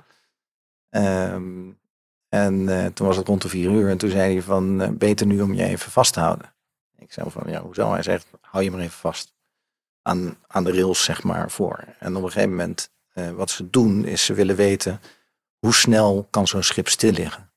[0.89, 1.71] Ehm,
[2.29, 3.89] en eh, toen was het rond de vier uur.
[3.89, 6.53] En toen zei hij van eh, beter nu om je even vast te houden.
[6.97, 7.91] Ik zei van ja, hoezo?
[7.91, 9.33] Hij zegt hou je maar even vast.
[10.01, 11.83] Aan, aan de rails zeg maar voor.
[11.99, 15.01] En op een gegeven moment eh, wat ze doen is ze willen weten
[15.59, 17.51] hoe snel kan zo'n schip stil liggen.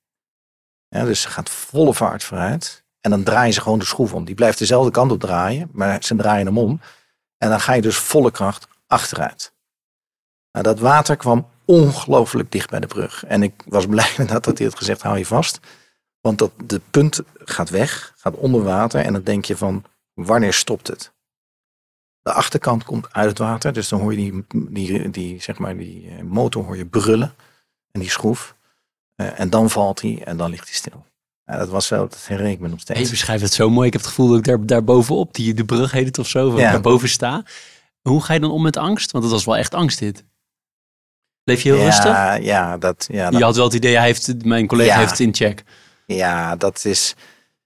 [0.88, 2.85] Dus ze gaat volle vaart vooruit.
[3.01, 4.25] En dan draaien ze gewoon de schroef om.
[4.25, 6.81] Die blijft dezelfde kant op draaien, maar ze draaien hem om.
[7.38, 9.55] En dan ga je dus volle kracht achteruit.
[10.53, 11.49] Nou, dat water kwam
[11.81, 13.25] ongelooflijk dicht bij de brug.
[13.25, 15.61] En ik was blij met dat hij had gezegd, hou je vast.
[16.21, 19.01] Want dat, de punt gaat weg, gaat onder water.
[19.05, 21.13] En dan denk je van, wanneer stopt het?
[22.23, 23.73] De achterkant komt uit het water.
[23.73, 27.35] Dus dan hoor je die, die, die, zeg maar, die eh, motor hoor je brullen.
[27.91, 28.55] En die schroef.
[29.15, 31.07] Eh, en dan valt hij en dan ligt hij stil.
[31.45, 33.11] Ja, dat was wel, dat herinner ik me nog Je steeds.
[33.11, 33.87] beschrijft het zo mooi.
[33.87, 36.29] Ik heb het gevoel dat ik daar, daar bovenop, die de brug heet het of
[36.29, 36.71] zo, Ja.
[36.71, 37.45] daar boven sta.
[38.03, 39.11] Hoe ga je dan om met angst?
[39.11, 40.25] Want het was wel echt angst dit.
[41.45, 42.45] Leef je heel ja, rustig?
[42.47, 44.99] Ja, dat, ja, Je had wel het idee, hij heeft, mijn collega Ja.
[44.99, 45.65] heeft het in check.
[46.07, 47.15] ja, dat is...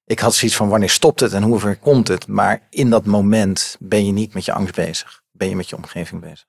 [0.05, 2.27] Ik had zoiets van wanneer stopt het en hoe ver komt het.
[2.27, 5.23] Maar in dat moment ben je niet met je angst bezig.
[5.33, 6.47] Ben je met je omgeving bezig.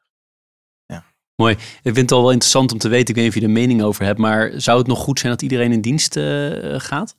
[1.44, 3.54] Ik vind het al wel interessant om te weten, ik weet niet of je er
[3.54, 7.16] mening over hebt, maar zou het nog goed zijn dat iedereen in dienst eh, gaat?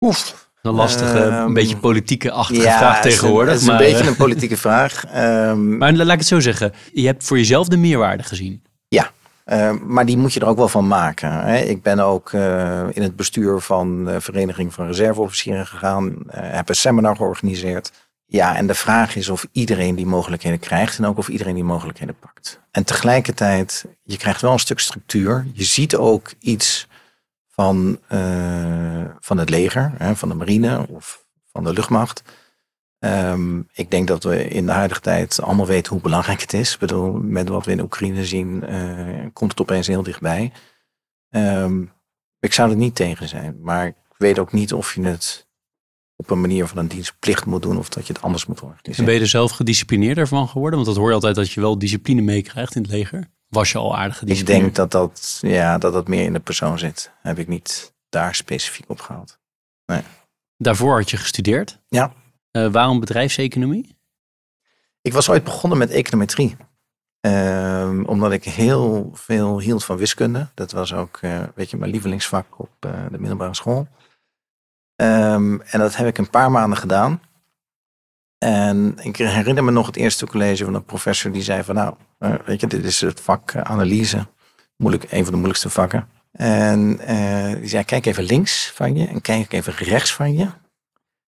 [0.00, 0.50] Oef.
[0.62, 3.52] Een lastige, een Ehm, beetje politieke-achtige Ja, vraag een- tegenwoordig.
[3.52, 5.04] Het is een maar, beetje eh, een politieke vraag.
[5.12, 6.72] Ehm, maar laat ik het zo zeggen.
[6.92, 8.62] Je hebt voor jezelf de meerwaarde gezien.
[9.44, 11.32] Eh, maar die moet je er ook wel van maken.
[11.32, 11.56] Hè.
[11.58, 16.14] Ik ben ook eh, in het bestuur van de Vereniging van Reserveofficieren gegaan.
[16.28, 17.92] eh, heb een seminar georganiseerd.
[18.26, 21.64] Ja, en de vraag is of iedereen die mogelijkheden krijgt en ook of iedereen die
[21.64, 22.60] mogelijkheden pakt.
[22.70, 25.46] En tegelijkertijd, je krijgt wel een stuk structuur.
[25.52, 26.88] Je ziet ook iets
[27.54, 32.22] van, eh, van het leger, hè, van de marine of van de luchtmacht.
[32.98, 36.72] Ehm, ik denk dat we in de huidige tijd allemaal weten hoe belangrijk het is.
[36.72, 40.52] Ik bedoel, met wat we in Oekraïne zien, eh, komt het opeens heel dichtbij.
[41.28, 41.82] Ehm,
[42.40, 45.50] ik zou er niet tegen zijn, maar ik weet ook niet of je het
[46.16, 48.66] op een manier van een dienstplicht moet doen of dat je het anders moet En
[48.66, 49.04] organiseren.
[49.04, 50.74] ben je er zelf gedisciplineerder van geworden?
[50.74, 53.30] Want dat hoor je altijd dat je wel discipline meekrijgt in het leger.
[53.52, 56.78] Was je al aardig Ik denk dat dat, ja, dat dat meer in de persoon
[56.78, 57.12] zit.
[57.22, 59.38] Heb ik niet daar specifiek op gehaald.
[60.56, 61.78] Daarvoor had je gestudeerd.
[61.88, 62.12] Ja.
[62.50, 63.96] Eh, waarom bedrijfseconomie?
[65.00, 66.56] Ik was ooit begonnen met econometrie.
[67.20, 70.48] Ehm, omdat ik heel veel hield van wiskunde.
[70.54, 73.88] Dat was ook, eh, weet je, mijn lievelingsvak op eh, de middelbare school.
[74.96, 77.20] Ehm, en dat heb ik een paar maanden gedaan.
[78.42, 81.94] En ik herinner me nog het eerste college van een professor die zei van nou,
[82.18, 84.26] eh, weet je, dit is het vak eh, analyse.
[84.76, 86.08] Moeilijk, een van de moeilijkste vakken.
[86.32, 90.48] En eh, die zei, kijk even links van je en kijk even rechts van je.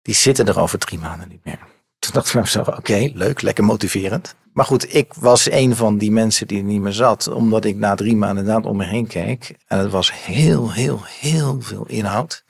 [0.03, 1.59] die zitten er over drie maanden niet meer.
[1.99, 4.35] Toen dacht ik bij mezelf, oké, leuk, lekker motiverend.
[4.53, 7.29] Maar goed, ik was een van die mensen die er niet meer zat.
[7.29, 9.57] Omdat ik na drie maanden inderdaad om me heen keek.
[9.67, 12.45] En het was heel, heel, heel veel inhoud.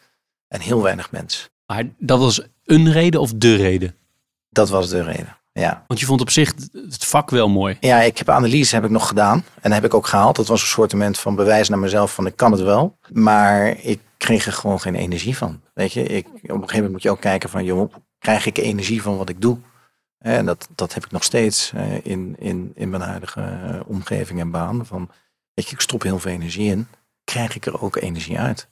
[0.48, 1.51] En heel weinig mens.
[1.66, 4.01] Maar dat was een reden of de reden?
[4.52, 5.84] Dat was de reden, ja.
[5.86, 7.76] Want je vond op zich het vak wel mooi.
[7.80, 9.44] Ja, ik heb analyse heb ik nog gedaan.
[9.60, 10.36] En heb ik ook gehaald.
[10.36, 12.96] Dat was een soort van bewijs naar mezelf van ik kan het wel.
[13.12, 15.60] Maar ik kreeg er gewoon geen energie van.
[15.74, 18.58] Weet je, ik, op een gegeven moment moet je ook kijken van joh, krijg ik
[18.58, 19.58] energie van wat ik doe?
[20.18, 24.40] En dat, dat heb ik nog steeds eh, in, in, in mijn huidige eh, omgeving
[24.40, 24.86] en baan.
[24.86, 25.10] Van,
[25.54, 26.86] weet je, ik stop heel veel energie in.
[27.24, 28.68] Krijg ik er ook energie uit?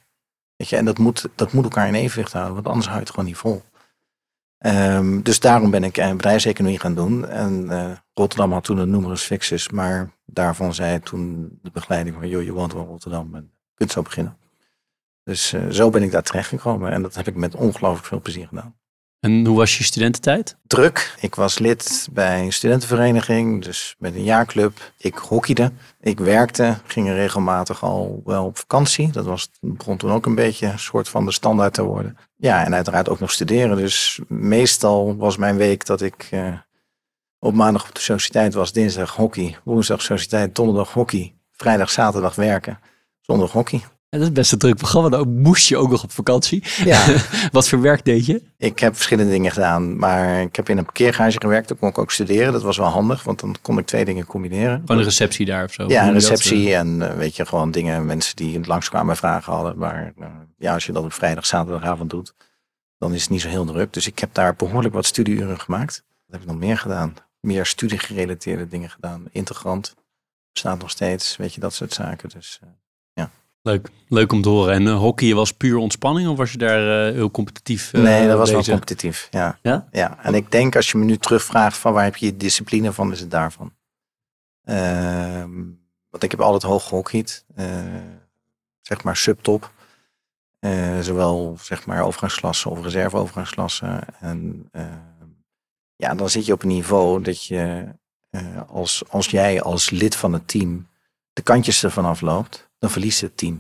[0.57, 3.11] Weet je, en dat moet, dat moet elkaar in evenwicht houden, want anders houdt het
[3.11, 3.63] gewoon niet vol.
[4.67, 7.29] Um, dus daarom ben ik een bedrijfseconomie gaan doen.
[7.29, 12.29] En uh, Rotterdam had toen een numerus fixus, maar daarvan zei toen de begeleiding van,
[12.29, 14.37] joh, je woont wel in Rotterdam en kunt zo beginnen.
[15.23, 18.21] Dus uh, zo ben ik daar terecht gekomen en dat heb ik met ongelooflijk veel
[18.21, 18.79] plezier gedaan.
[19.21, 20.57] En hoe was je studententijd?
[20.67, 21.17] Druk.
[21.21, 24.93] Ik was lid bij een studentenvereniging, dus met een jaarclub.
[24.99, 25.73] Ik hockeyde.
[26.01, 29.11] Ik werkte, ging regelmatig al wel op vakantie.
[29.11, 32.17] Dat was, begon toen ook een beetje een soort van de standaard te worden.
[32.37, 33.77] Ja, en uiteraard ook nog studeren.
[33.77, 36.59] Dus meestal was mijn week dat ik uh,
[37.39, 42.79] op maandag op de sociëteit was, dinsdag hockey, woensdag sociëteit, donderdag hockey, vrijdag, zaterdag werken,
[43.21, 43.83] zondag hockey.
[44.11, 45.09] Dat is best een druk programma.
[45.09, 46.65] Dan moest je ook nog op vakantie.
[46.85, 47.07] Ja.
[47.53, 48.43] Wat voor werk deed je?
[48.57, 49.97] Ik heb verschillende dingen gedaan.
[49.97, 51.69] Maar ik heb in een parkeergarage gewerkt.
[51.69, 52.53] Dan kon ik ook studeren.
[52.53, 53.23] Dat was wel handig.
[53.23, 54.83] Want dan kon ik twee dingen combineren.
[54.85, 55.89] Van een receptie daar of zo?
[55.89, 56.75] Ja, een receptie.
[56.75, 58.07] En uh, weet je, gewoon dingen.
[58.07, 59.79] Mensen die langskwamen vragen hadden.
[59.79, 60.27] Maar uh,
[60.59, 62.35] ja, als je dat op vrijdag, zaterdagavond doet.
[62.99, 63.93] Dan is het niet zo heel druk.
[63.93, 66.05] Dus ik heb daar behoorlijk wat studieuren gemaakt.
[66.27, 67.15] Wat heb ik nog meer gedaan?
[67.41, 69.25] Meer studiegerelateerde dingen gedaan.
[69.31, 69.95] Integrant.
[70.53, 71.37] Bestaat nog steeds.
[71.37, 72.29] Weet je, dat soort zaken.
[72.29, 72.61] Dus...
[73.63, 74.75] Leuk, leuk om te horen.
[74.75, 77.93] En uh, hockey was puur ontspanning of was je daar uh, heel competitief?
[77.93, 78.67] Uh, nee, dat was bezig?
[78.67, 79.29] wel competitief.
[79.31, 79.59] Ja.
[79.63, 79.89] ja.
[79.91, 80.19] Ja.
[80.23, 83.13] En ik denk als je me nu terugvraagt van waar heb je je discipline van,
[83.13, 83.73] is het daarvan.
[84.65, 85.65] Ehm,
[86.11, 87.45] want ik heb altijd hoog gehockeyd,
[88.81, 89.73] zeg maar subtop.
[91.01, 94.01] zowel zeg maar overgangsklassen of reserveovergangsklassen.
[94.21, 94.71] En
[95.97, 97.87] ja, dan zit je op een niveau dat je
[98.67, 100.89] als, als jij als lid van het team
[101.33, 103.55] de kantjes ervan afloopt dan verliest het team.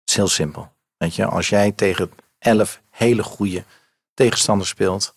[0.00, 0.72] Het is heel simpel.
[0.96, 3.64] Weet je, als jij tegen elf hele goede
[4.14, 5.14] tegenstanders speelt,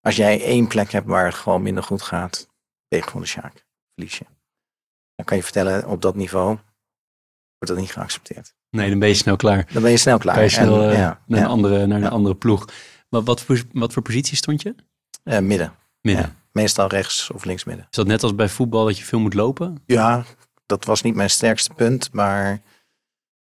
[0.00, 2.48] als jij één plek hebt waar het gewoon minder goed gaat,
[2.88, 3.66] ben je gewoon de sjaak.
[3.94, 4.24] Verlies je.
[5.14, 6.46] Dan kan je vertellen, op dat niveau
[7.58, 8.54] wordt dat niet geaccepteerd.
[8.70, 9.68] Nee, dan ben je snel klaar.
[9.72, 10.42] Dan ben je snel klaar.
[10.42, 11.44] Je snel en, uh, ja, naar, ja.
[11.44, 12.68] Een andere, naar een andere ploeg.
[13.08, 14.74] Maar wat voor, wat voor positie stond je?
[15.24, 15.74] Uh, midden.
[16.00, 16.36] Midden.
[16.52, 17.86] meestal rechts of links midden.
[17.90, 19.82] Is dat net als bij voetbal dat je veel moet lopen?
[19.86, 20.24] Ja,
[20.72, 22.62] dat was niet mijn sterkste punt, maar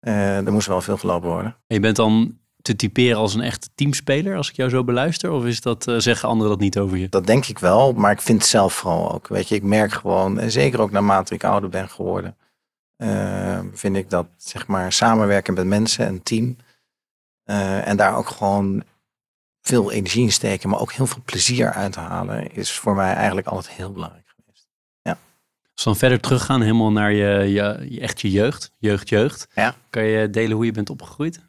[0.00, 1.56] uh, er moest wel veel gelopen worden.
[1.66, 5.30] En je bent dan te typeren als een echte teamspeler, als ik jou zo beluister?
[5.30, 7.08] Of is dat, uh, zeggen anderen dat niet over je?
[7.08, 9.28] Dat denk ik wel, maar ik vind het zelf vooral ook.
[9.28, 12.36] Weet je, ik merk gewoon, en zeker ook naarmate ik ouder ben geworden,
[12.96, 16.56] uh, vind ik dat zeg maar samenwerken met mensen, een team,
[17.44, 18.82] en daar ook gewoon
[19.60, 23.46] veel energie in steken, maar ook heel veel plezier uit halen, is voor mij eigenlijk
[23.46, 24.25] altijd heel belangrijk.
[25.76, 29.48] Als we dan verder teruggaan, helemaal naar je, je, je echt je jeugd, jeugd, jeugd.
[29.54, 29.74] Ja.
[29.90, 31.40] Kan je delen hoe je bent opgegroeid?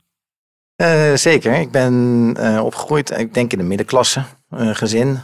[0.76, 1.54] Uh, zeker.
[1.54, 1.94] Ik ben
[2.40, 5.20] uh, opgegroeid, ik denk in de middenklasse uh, gezin.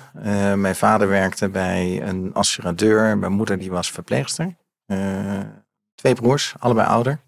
[0.55, 3.17] mijn vader werkte bij een assuradeur.
[3.17, 4.55] Mijn moeder die was verpleegster.
[5.95, 7.19] twee broers, allebei ouder.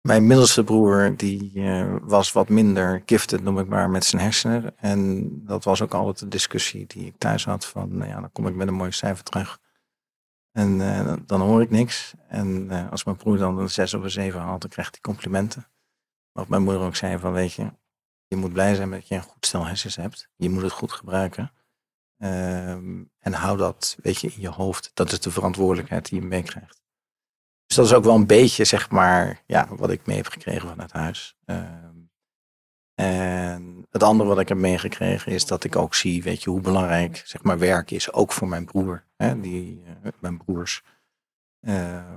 [0.00, 4.78] Mijn middelste broer die uh, was wat minder gifted, noem ik maar, met zijn hersenen.
[4.78, 8.32] En dat was ook altijd de discussie die ik thuis had van, nou ja, dan
[8.32, 9.60] kom ik met een mooi cijfer terug.
[10.52, 12.14] En uh, dan hoor ik niks.
[12.28, 15.00] En uh, als mijn broer dan een zes of een zeven haalt, dan krijgt hij
[15.00, 15.66] complimenten.
[16.32, 17.72] Wat mijn moeder ook zei van, weet je,
[18.26, 20.28] je moet blij zijn dat je een goed stel hersens hebt.
[20.36, 21.52] Je moet het goed gebruiken.
[22.18, 24.90] Ehm, en hou dat, weet je, in je hoofd.
[24.94, 26.82] Dat is de verantwoordelijkheid die je meekrijgt.
[27.68, 30.68] Dus dat is ook wel een beetje, zeg maar, ja, wat ik mee heb gekregen
[30.68, 31.36] vanuit huis.
[31.44, 32.10] Um,
[32.94, 36.60] en het andere wat ik heb meegekregen is dat ik ook zie, weet je, hoe
[36.60, 38.12] belangrijk, zeg maar, werk is.
[38.12, 40.82] Ook voor mijn broer, hè, die, uh, mijn broers.
[41.60, 42.14] Uh,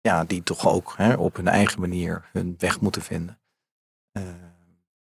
[0.00, 3.40] ja, die toch ook hè, op hun eigen manier hun weg moeten vinden.
[4.18, 4.24] Uh,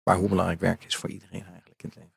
[0.03, 2.13] maar hoe belangrijk werk is voor iedereen eigenlijk in het leven.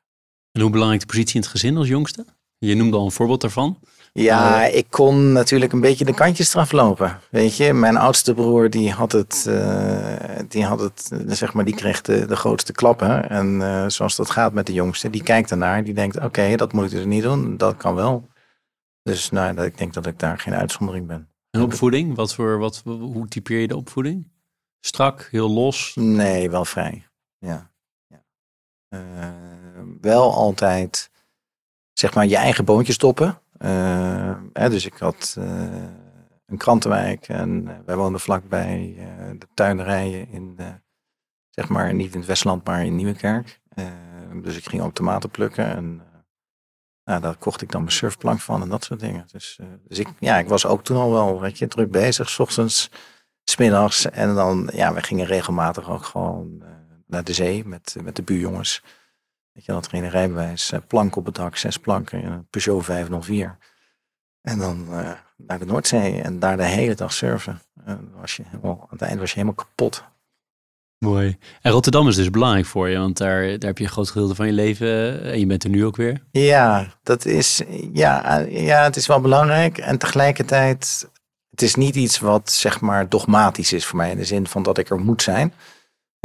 [0.51, 2.25] En hoe belangrijk de positie in het gezin als jongste?
[2.57, 3.79] Je noemde al een voorbeeld daarvan.
[4.19, 7.19] Ja, ik kon natuurlijk een beetje de kantjes eraf lopen.
[7.29, 11.75] Weet je, mijn oudste broer die had het, uh, die had het, zeg maar, die
[11.75, 13.29] kreeg de, de grootste klappen.
[13.29, 16.55] En uh, zoals dat gaat met de jongste, die kijkt ernaar, die denkt, oké, okay,
[16.55, 18.27] dat moet ik dus niet doen, dat kan wel.
[19.03, 21.29] Dus nou, ik denk dat ik daar geen uitzondering ben.
[21.49, 24.27] En opvoeding, wat voor, wat, hoe typeer je de opvoeding?
[24.79, 25.91] Strak, heel los?
[25.95, 27.07] Nee, wel vrij.
[27.37, 27.71] Ja.
[28.07, 28.23] ja.
[30.01, 31.09] wel altijd,
[31.93, 33.39] zeg maar, je eigen boontjes stoppen.
[34.53, 35.35] Hè, dus ik had
[36.45, 38.95] een krantenwijk en wij woonden vlakbij
[39.37, 40.59] de tuinerijen in,
[41.49, 43.61] zeg maar, niet in het Westland, maar in Nieuwekerk.
[44.41, 46.01] dus ik ging ook tomaten plukken en
[47.05, 49.25] nou, daar kocht ik dan mijn surfplank van en dat soort dingen.
[49.31, 52.39] Dus, dus ik, ja, ik was ook toen al wel weet je, druk bezig, s
[52.39, 52.91] ochtends,
[53.43, 54.09] smiddags.
[54.09, 56.63] En dan, ja, we gingen regelmatig ook gewoon
[57.07, 58.83] naar de zee met, met de buurjongens.
[59.55, 63.57] Weet je, dat geen rijbewijs, uh, plank op het dak, zes planken, een Peugeot 504.
[64.41, 64.87] En dan
[65.37, 67.61] naar de Noordzee en daar de hele dag surfen.
[67.85, 70.03] En was je helemaal, aan het eind was je helemaal kapot.
[70.97, 71.37] Mooi.
[71.61, 74.35] En Rotterdam is dus belangrijk voor je, want daar, daar heb je een groot gedeelte
[74.35, 76.23] van je leven eh, en je bent er nu ook weer.
[76.31, 77.61] Ja, dat is,
[77.93, 79.77] ja, ja, het is wel belangrijk.
[79.77, 81.09] En tegelijkertijd,
[81.49, 84.63] het is niet iets wat zeg maar dogmatisch is voor mij in de zin van
[84.63, 85.53] dat ik er moet zijn.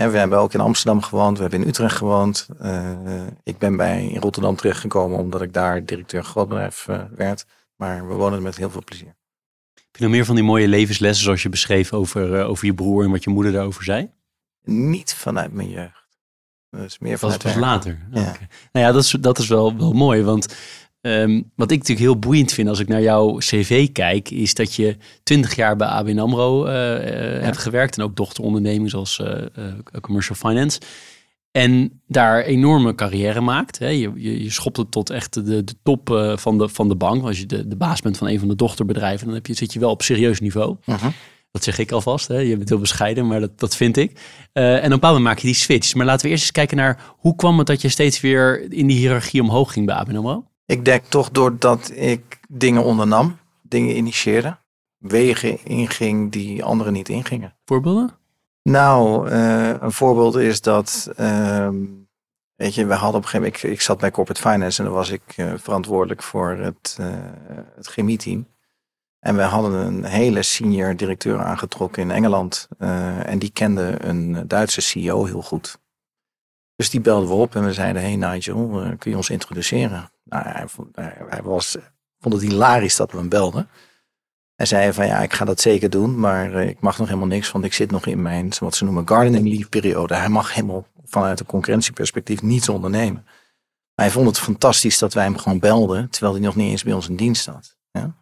[0.01, 2.49] En we hebben ook in Amsterdam gewoond, we hebben in Utrecht gewoond.
[2.63, 7.47] Uh, ik ben bij in Rotterdam terechtgekomen omdat ik daar directeur grootbedrijf uh, werd.
[7.77, 9.17] Maar we wonen met heel veel plezier.
[9.75, 12.75] Heb je nog meer van die mooie levenslessen zoals je beschreef over, uh, over je
[12.75, 14.11] broer en wat je moeder daarover zei?
[14.65, 16.07] Niet vanuit mijn jeugd.
[16.71, 17.99] Dus meer vanuit was later.
[18.11, 18.37] Ja.
[18.73, 20.23] Nou ja, dat is, dat is wel, wel mooi.
[20.23, 20.57] Want
[21.01, 24.75] um, wat ik natuurlijk heel boeiend vind als ik naar jouw cv kijk, is dat
[24.75, 27.41] je twintig jaar bij ABN AMRO uh, ja.
[27.41, 27.97] hebt gewerkt.
[27.99, 29.29] En ook dochteronderneming zoals uh,
[30.01, 30.81] Commercial Finance.
[31.51, 33.79] En daar enorme carrière maakt.
[33.79, 33.89] Hè.
[33.89, 37.25] Je, je, je schopt het tot echt de, de top van, de, van de bank.
[37.25, 39.73] Als je de, de baas bent van een van de dochterbedrijven, dan heb je, zit
[39.73, 40.77] je wel op serieus niveau.
[40.85, 41.05] -huh.
[41.53, 42.29] Dat zeg ik alvast.
[42.29, 42.39] Hè?
[42.39, 44.11] Je bent heel bescheiden, maar dat, dat vind ik.
[44.55, 45.95] Uh, en op een bepaald moment maak je die switch.
[45.95, 48.87] Maar laten we eerst eens kijken naar hoe kwam het dat je steeds weer in
[48.87, 50.50] die hiërarchie omhoog ging bij ABN AMRO?
[50.71, 54.57] Ik denk toch doordat ik dingen ondernam, dingen initieerde,
[54.97, 57.57] wegen inging die anderen niet ingingen.
[57.65, 58.11] Voorbeelden?
[58.63, 61.69] Nou, uh, een voorbeeld is dat, uh,
[62.55, 64.85] weet je, we hadden op een gegeven moment, ik, ik zat bij Corporate Finance en
[64.85, 66.99] dan was ik uh, verantwoordelijk voor het,
[67.75, 68.47] het chemieteam.
[69.19, 72.69] En we hadden een hele senior directeur aangetrokken in Engeland.
[72.79, 75.79] En die kende een Duitse CEO heel goed.
[76.77, 78.69] Dus die belden we op en we zeiden: Hey Nigel,
[78.99, 80.11] kun je ons introduceren?
[80.31, 81.77] Nou, hij, vond, hij was,
[82.21, 83.69] vond het hilarisch dat we hem belden.
[84.55, 87.29] Hij zei van ja, ik ga dat zeker doen, maar uh, ik mag nog helemaal
[87.29, 90.15] niks, want ik zit nog in mijn, wat ze noemen, gardening leave periode.
[90.15, 93.27] Hij mag helemaal vanuit een concurrentieperspectief niets ondernemen.
[93.95, 96.93] Hij vond het fantastisch dat wij hem gewoon belden, terwijl hij nog niet eens bij
[96.93, 97.77] ons in dienst had.
[97.91, 98.15] Ja?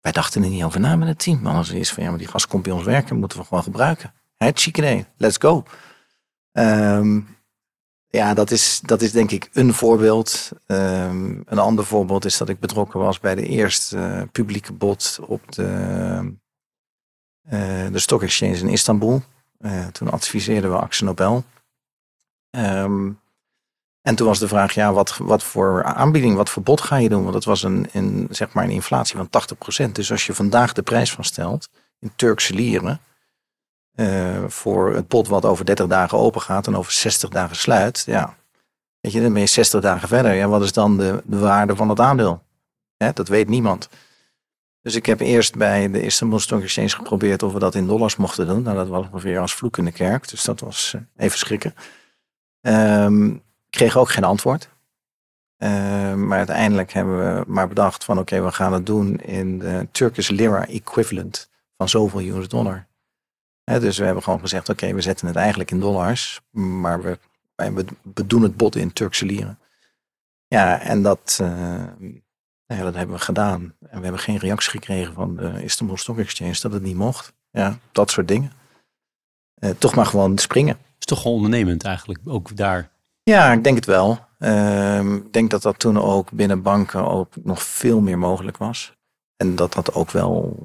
[0.00, 1.40] Wij dachten er niet over na met het team.
[1.42, 3.62] Maar als is van ja, maar die gast komt bij ons werken, moeten we gewoon
[3.62, 4.12] gebruiken.
[4.36, 5.64] Het chicken let's go.
[6.52, 7.36] Um,
[8.10, 10.50] ja, dat is, dat is denk ik een voorbeeld.
[10.66, 15.18] Um, een ander voorbeeld is dat ik betrokken was bij de eerste uh, publieke bod
[15.26, 16.32] op de,
[17.52, 19.22] uh, de Stock Exchange in Istanbul.
[19.60, 21.44] Uh, toen adviseerden we Axel Nobel.
[22.50, 23.20] Um,
[24.02, 27.08] en toen was de vraag, ja, wat, wat voor aanbieding, wat voor bod ga je
[27.08, 27.22] doen?
[27.22, 29.28] Want dat was een, een, zeg maar een inflatie van
[29.88, 29.92] 80%.
[29.92, 33.00] Dus als je vandaag de prijs vaststelt in Turkse lieren,
[34.00, 38.02] uh, voor het bod wat over 30 dagen open gaat en over 60 dagen sluit,
[38.06, 38.36] ja,
[39.00, 40.34] weet je, dan ben je 60 dagen verder.
[40.34, 42.42] Ja, wat is dan de, de waarde van het aandeel?
[42.96, 43.88] Dat weet niemand.
[44.82, 48.16] Dus ik heb eerst bij de Istanbul Stock Exchange geprobeerd of we dat in dollars
[48.16, 48.62] mochten doen.
[48.62, 51.74] Nou, dat was ongeveer als vloek in de kerk, dus dat was uh, even schrikken.
[52.60, 54.68] Um, kreeg ook geen antwoord.
[55.58, 59.88] Uh, maar uiteindelijk hebben we maar bedacht van oké, we gaan het doen in de
[59.90, 62.86] Turkish lira equivalent van zoveel US dollar.
[63.78, 67.18] Dus we hebben gewoon gezegd oké, okay, we zetten het eigenlijk in dollars, maar we,
[68.14, 69.58] we doen het bot in Turkse lira.
[70.46, 71.48] Ja, en dat, uh,
[72.66, 73.74] ja, dat hebben we gedaan.
[73.80, 77.32] En we hebben geen reactie gekregen van de Istanbul Stock Exchange dat het niet mocht.
[77.50, 78.52] Ja, dat soort dingen.
[79.58, 80.74] Uh, toch maar gewoon springen.
[80.74, 82.90] Het is toch gewoon ondernemend eigenlijk, ook daar.
[83.22, 84.18] Ja, ik denk het wel.
[84.38, 88.96] Uh, ik denk dat dat toen ook binnen banken ook nog veel meer mogelijk was.
[89.36, 90.56] En dat dat ook wel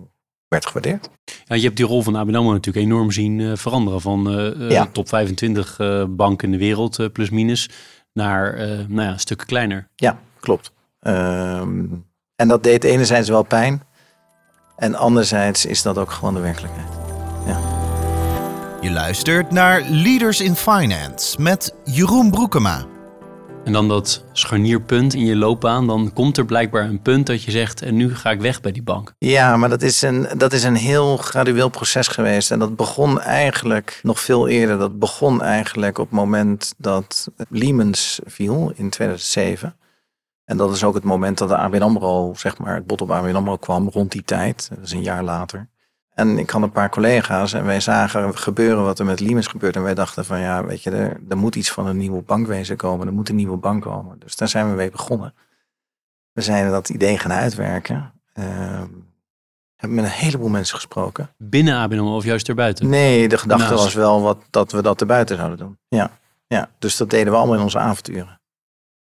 [0.48, 1.10] werd gewaardeerd.
[1.46, 4.02] Ja, je hebt die rol van ABN AMRO natuurlijk enorm zien uh, veranderen.
[4.02, 4.88] Van uh, ja.
[4.92, 7.70] top 25 uh, banken in de wereld, plus minus,
[8.14, 8.56] naar
[8.88, 9.88] nou ja, een stuk kleiner.
[9.96, 10.72] Ja, klopt.
[11.02, 13.84] Um, en dat deed enerzijds wel pijn.
[14.76, 16.88] En anderzijds is dat ook gewoon de werkelijkheid.
[17.46, 17.60] Ja.
[18.82, 22.86] Je luistert naar Leaders in Finance met Jeroen Broekema.
[23.66, 27.52] En dan dat scharnierpunt in je loopbaan, dan komt er blijkbaar een punt dat je
[27.52, 29.14] zegt, en nu ga ik weg bij die bank.
[29.18, 32.52] Ja, maar dat is een, dat is een heel gradueel proces geweest.
[32.52, 34.78] En dat begon eigenlijk nog veel eerder.
[34.78, 39.76] Dat begon eigenlijk op het moment dat Lehman's viel in 2007.
[40.44, 43.12] En dat is ook het moment dat de ABN AMRO, zeg maar, het bot op
[43.12, 44.70] ABN AMRO kwam rond die tijd.
[44.76, 45.70] Dat is een jaar later.
[46.16, 49.76] En ik had een paar collega's en wij zagen gebeuren wat er met Lehman gebeurt.
[49.76, 52.78] En wij dachten van ja, weet je, er, er moet iets van een nieuwe bankwezen
[52.78, 53.08] komen.
[53.08, 54.20] Er moet een nieuwe bank komen.
[54.20, 55.34] Dus daar zijn we mee begonnen.
[56.32, 58.14] We zijn dat idee gaan uitwerken.
[58.34, 58.88] Ehm
[59.76, 61.30] hebben met een heleboel mensen gesproken.
[61.38, 62.90] Binnen ABN of juist erbuiten?
[62.90, 63.84] Nee, de gedachte Naast.
[63.84, 65.78] was wel wat, dat we dat erbuiten zouden doen.
[65.88, 66.12] Ja,
[66.48, 68.40] ja, dus dat deden we allemaal in onze avonturen.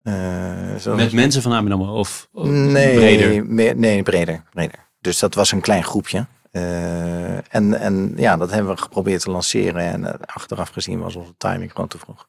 [0.02, 3.46] Eh, Met mensen van ABN of of nee, breder?
[3.76, 4.80] nee, breder, breder.
[5.02, 6.26] Dus dat was een klein groepje.
[6.54, 9.82] Eh, en, en ja, dat hebben we geprobeerd te lanceren.
[9.82, 12.28] En eh, achteraf gezien was onze timing gewoon te vroeg.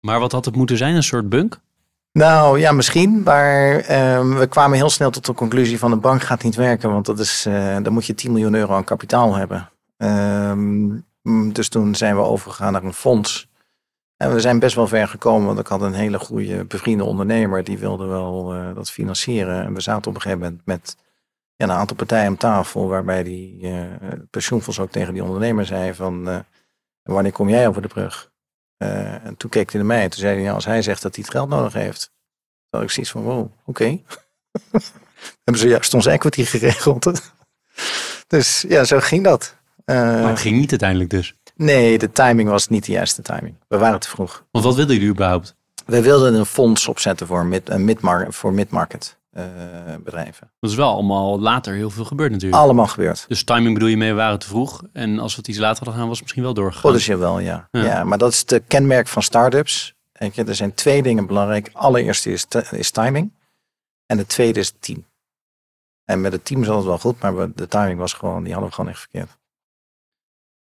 [0.00, 0.94] Maar wat had het moeten zijn?
[0.94, 1.60] Een soort bunk?
[2.12, 3.22] Nou ja, misschien.
[3.22, 6.90] Maar ehm, we kwamen heel snel tot de conclusie van de bank gaat niet werken.
[6.90, 9.70] Want dat is, eh, dan moet je 10 miljoen euro aan kapitaal hebben.
[9.96, 10.84] Ehm,
[11.22, 13.48] mm, dus toen zijn we overgegaan naar een fonds.
[14.16, 15.46] En we zijn best wel ver gekomen.
[15.46, 17.64] Want ik had een hele goede bevriende ondernemer.
[17.64, 19.64] Die wilde wel dat financieren.
[19.64, 20.96] En we zaten op een gegeven moment met
[21.56, 22.88] ja, een aantal partijen aan tafel.
[22.88, 26.28] Waarbij die eh pensioenfonds ook tegen die ondernemer zei van...
[26.28, 26.38] eh,
[27.02, 28.30] wanneer kom jij over de brug?
[28.76, 31.14] Eh, en toen keek hij naar mij en toen zei hij, als hij zegt dat
[31.14, 32.10] hij het geld nodig heeft.
[32.70, 33.84] Dan had ik zoiets van, wow, oké.
[35.44, 37.32] Hebben ze juist ons equity geregeld.
[38.26, 39.56] dus ja, zo ging dat.
[39.84, 41.34] Maar het ging niet uiteindelijk dus.
[41.54, 43.54] nee, de timing was niet de juiste timing.
[43.68, 44.44] We waren te vroeg.
[44.50, 45.56] Want wat wilden jullie überhaupt?
[45.86, 47.70] We wilden een fonds opzetten voor mid,
[48.28, 49.18] voor mid-market
[50.04, 50.50] bedrijven.
[50.60, 52.62] Dat is wel allemaal later heel veel gebeurd natuurlijk.
[52.62, 53.24] Allemaal gebeurd.
[53.28, 54.82] Dus timing bedoel je mee, we waren te vroeg.
[54.92, 56.90] En als we het iets later hadden gaan, was het misschien wel doorgegaan.
[56.90, 57.68] Potentieel wel, ja.
[57.70, 57.82] Ja.
[57.82, 58.04] ja.
[58.04, 59.94] Maar dat is de kenmerk van start-ups.
[60.32, 61.70] Je, er zijn twee dingen belangrijk.
[61.72, 63.32] Allereerst is, is timing.
[64.06, 65.04] En de tweede is het team.
[66.04, 68.68] En met het team zat het wel goed, maar de timing was gewoon, die hadden
[68.68, 69.38] we gewoon echt verkeerd.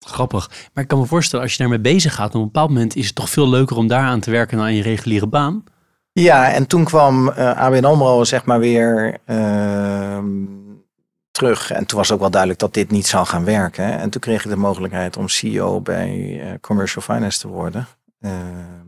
[0.06, 0.50] Grappig.
[0.74, 3.06] Maar ik kan me voorstellen, als je daarmee bezig gaat, op een bepaald moment is
[3.06, 5.64] het toch veel leuker om daar aan te werken dan aan je reguliere baan.
[6.20, 10.26] Ja, en toen kwam eh ABN AMRO zeg maar weer ehm,
[11.32, 11.72] terug.
[11.72, 13.86] En toen was ook wel duidelijk dat dit niet zou gaan werken.
[13.99, 17.88] En toen kreeg ik de mogelijkheid om CEO bij eh, Commercial Finance te worden.
[18.20, 18.84] Ehm,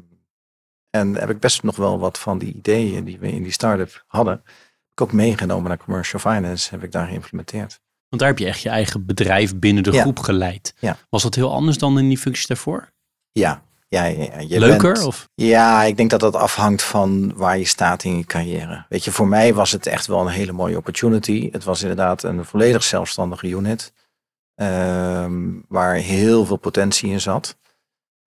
[0.89, 4.03] en heb ik best nog wel wat van die ideeën die we in die start-up
[4.07, 4.33] hadden.
[4.33, 6.69] Heb ik ook meegenomen naar Commercial Finance.
[6.69, 7.79] Heb ik daar geïmplementeerd.
[8.09, 10.01] Want daar heb je echt je eigen bedrijf binnen de Ja.
[10.01, 10.73] groep geleid.
[10.79, 10.97] Ja.
[11.09, 12.91] Was dat heel anders dan in die functies daarvoor?
[13.31, 14.93] Ja, ja, ja, je Leuker?
[14.93, 15.29] bent- Of?
[15.35, 18.85] Ja, ik denk dat dat afhangt van waar je staat in je carrière.
[18.89, 21.49] Weet je, voor mij was het echt wel een hele mooie opportunity.
[21.51, 23.93] Het was inderdaad een volledig zelfstandige unit.
[24.55, 27.57] ehm, waar heel veel potentie in zat.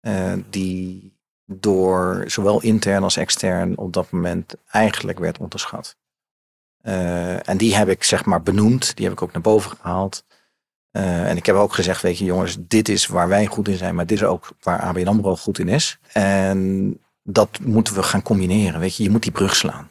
[0.00, 5.96] eh, die door zowel intern als extern op dat moment eigenlijk werd onderschat.
[6.80, 8.96] Eh, en die heb ik zeg maar benoemd.
[8.96, 10.24] Die heb ik ook naar boven gehaald.
[10.98, 13.76] Eh, en ik heb ook gezegd, weet je jongens, dit is waar wij goed in
[13.76, 15.98] zijn, maar dit is ook waar ABN AMRO goed in is.
[16.12, 19.02] En dat moeten we gaan combineren, weet je.
[19.02, 19.90] Je moet die brug slaan.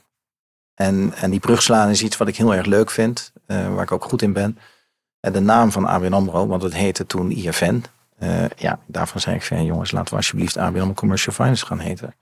[0.73, 3.83] En, en die brug slaan is iets wat ik heel erg leuk vind, eh, waar
[3.83, 4.57] ik ook goed in ben.
[5.19, 7.83] En de naam van ABN AMRO, want het heette toen IFN.
[8.17, 11.79] eh, ja, daarvan zei ik van, jongens, laten we alsjeblieft ABN AMRO Commercial Finance gaan
[11.79, 12.15] heten.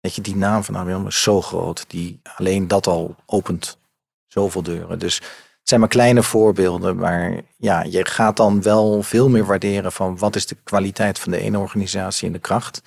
[0.00, 1.84] Weet je, die naam van ABN AMRO is zo groot.
[1.88, 3.78] Die, alleen dat al opent
[4.26, 4.98] zoveel deuren.
[4.98, 5.22] Dus
[5.62, 10.18] het zijn maar kleine voorbeelden, maar ja, je gaat dan wel veel meer waarderen van
[10.18, 12.82] wat is de kwaliteit van de ene organisatie en de kracht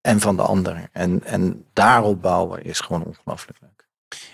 [0.00, 0.88] en van de andere.
[0.92, 3.70] En, en daarop bouwen is gewoon ongelooflijk leuk.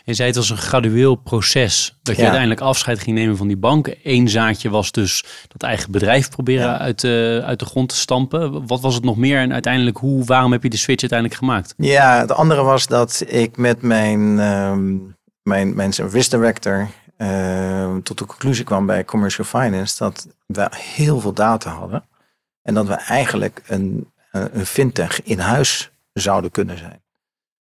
[0.04, 1.98] Je zei het was een gradueel proces.
[2.02, 2.26] Dat je Ja.
[2.28, 3.94] uiteindelijk afscheid ging nemen van die bank.
[4.02, 6.78] Eén zaadje was dus dat eigen bedrijf proberen Ja.
[6.78, 8.66] uit, de, uit de grond te stampen.
[8.66, 9.38] Wat was het nog meer?
[9.38, 11.74] En uiteindelijk, hoe, waarom heb je de switch uiteindelijk gemaakt?
[11.76, 14.96] Ja, het andere was dat ik met mijn, ehm
[15.42, 16.88] mijn, mijn risk director
[17.22, 22.04] ehm, tot de conclusie kwam bij Commercial Finance dat we heel veel data hadden.
[22.62, 27.02] En dat we eigenlijk een, eh, een fintech in huis zouden kunnen zijn.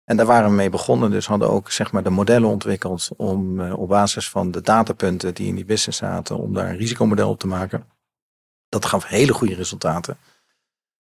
[0.04, 1.10] En daar waren we mee begonnen.
[1.10, 5.34] Dus hadden ook zeg maar, de modellen ontwikkeld om eh, op basis van de datapunten
[5.34, 7.84] die in die business zaten, om daar een risicomodel op te maken.
[8.68, 10.16] Dat gaf hele goede resultaten.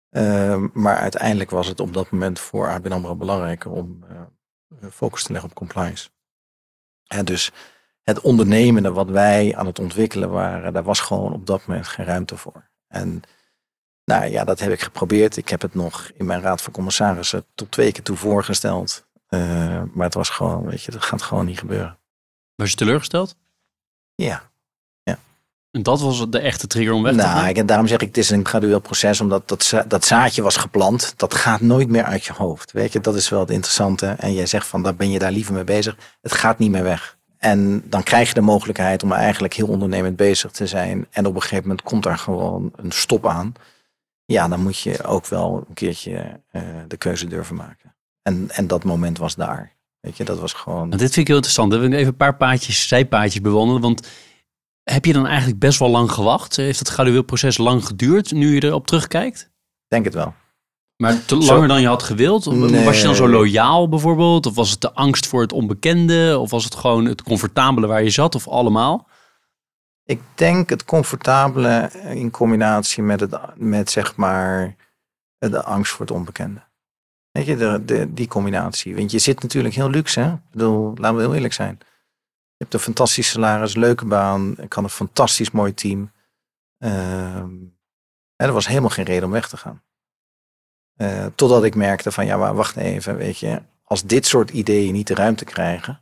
[0.10, 5.24] Ehm, maar uiteindelijk was het op dat moment voor ABN AMRO belangrijker om eh, focus
[5.24, 6.10] te leggen op compliance.
[7.08, 7.52] En dus
[8.10, 12.06] het ondernemende wat wij aan het ontwikkelen waren, daar was gewoon op dat moment geen
[12.06, 12.70] ruimte voor.
[12.88, 13.22] En
[14.06, 15.38] nou ja, dat heb ik geprobeerd.
[15.38, 19.08] Ik heb het nog in mijn raad van commissarissen tot twee keer toe voorgesteld.
[19.28, 19.40] Eh,
[19.94, 21.98] maar het was gewoon, weet je, dat gaat gewoon niet gebeuren.
[22.56, 23.36] Was je teleurgesteld?
[24.16, 24.48] Ja.
[25.72, 27.48] En dat was de echte trigger om weg te Nou, gaan?
[27.48, 30.42] ik, en daarom zeg ik, het is een gradueel proces, omdat dat, za- dat zaadje
[30.42, 31.14] was geplant.
[31.18, 32.72] Dat gaat nooit meer uit je hoofd.
[32.72, 34.08] Weet je, dat is wel het interessante.
[34.08, 35.98] En jij zegt van, daar ben je daar liever mee bezig.
[36.22, 37.18] Het gaat niet meer weg.
[37.40, 41.08] En dan krijg je de mogelijkheid om eigenlijk heel ondernemend bezig te zijn.
[41.10, 43.54] En op een gegeven moment komt daar gewoon een stop aan.
[44.26, 47.96] Ja, dan moet je ook wel een keertje eh, de keuze durven maken.
[48.22, 49.72] En, en dat moment was daar.
[50.00, 50.88] Weet je, dat was gewoon...
[50.88, 51.74] Nou, dit vind ik heel interessant.
[51.74, 53.82] Ik even een paar paadjes, zijpaadjes bewandelen.
[53.82, 54.08] Want
[54.84, 56.56] heb je dan eigenlijk best wel lang gewacht?
[56.56, 59.50] Heeft het gradueel proces lang geduurd, nu je erop terugkijkt?
[59.88, 60.34] Denk het wel.
[61.02, 62.48] Maar te langer dan je had gewild?
[62.48, 62.86] Of Nee.
[62.86, 64.46] Was je dan zo loyaal bijvoorbeeld?
[64.46, 66.38] Of was het de angst voor het onbekende?
[66.40, 68.36] Of was het gewoon het comfortabele waar je zat?
[68.36, 69.08] Of allemaal?
[70.04, 74.76] Ik denk het comfortabele in combinatie met, het, met zeg maar
[75.38, 76.62] de angst voor het onbekende.
[77.32, 78.96] Weet je, de, de, die combinatie.
[78.96, 80.20] Want je zit natuurlijk heel luxe.
[80.20, 80.32] Hè?
[80.32, 81.76] Ik bedoel, laten we heel eerlijk zijn.
[81.80, 84.58] Je hebt een fantastisch salaris, leuke baan.
[84.58, 86.12] Ik had een fantastisch mooi team.
[86.78, 87.54] Ehm,
[88.36, 89.84] en er was helemaal geen reden om weg te gaan.
[91.00, 93.62] Eh, totdat ik merkte van, ja, maar wacht even, weet je.
[93.84, 96.02] Als dit soort ideeën niet de ruimte krijgen.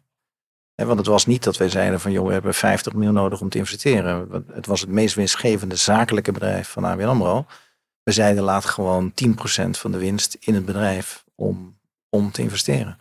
[0.76, 3.42] Hè, want het was niet dat wij zeiden van, joh, we hebben 50 miljoen nodig
[3.42, 4.46] om te investeren.
[4.54, 7.46] Het was het meest winstgevende zakelijke bedrijf van ABN AMRO.
[8.04, 11.80] We zeiden, laat gewoon 10% van de winst in het bedrijf om,
[12.10, 13.00] om te investeren.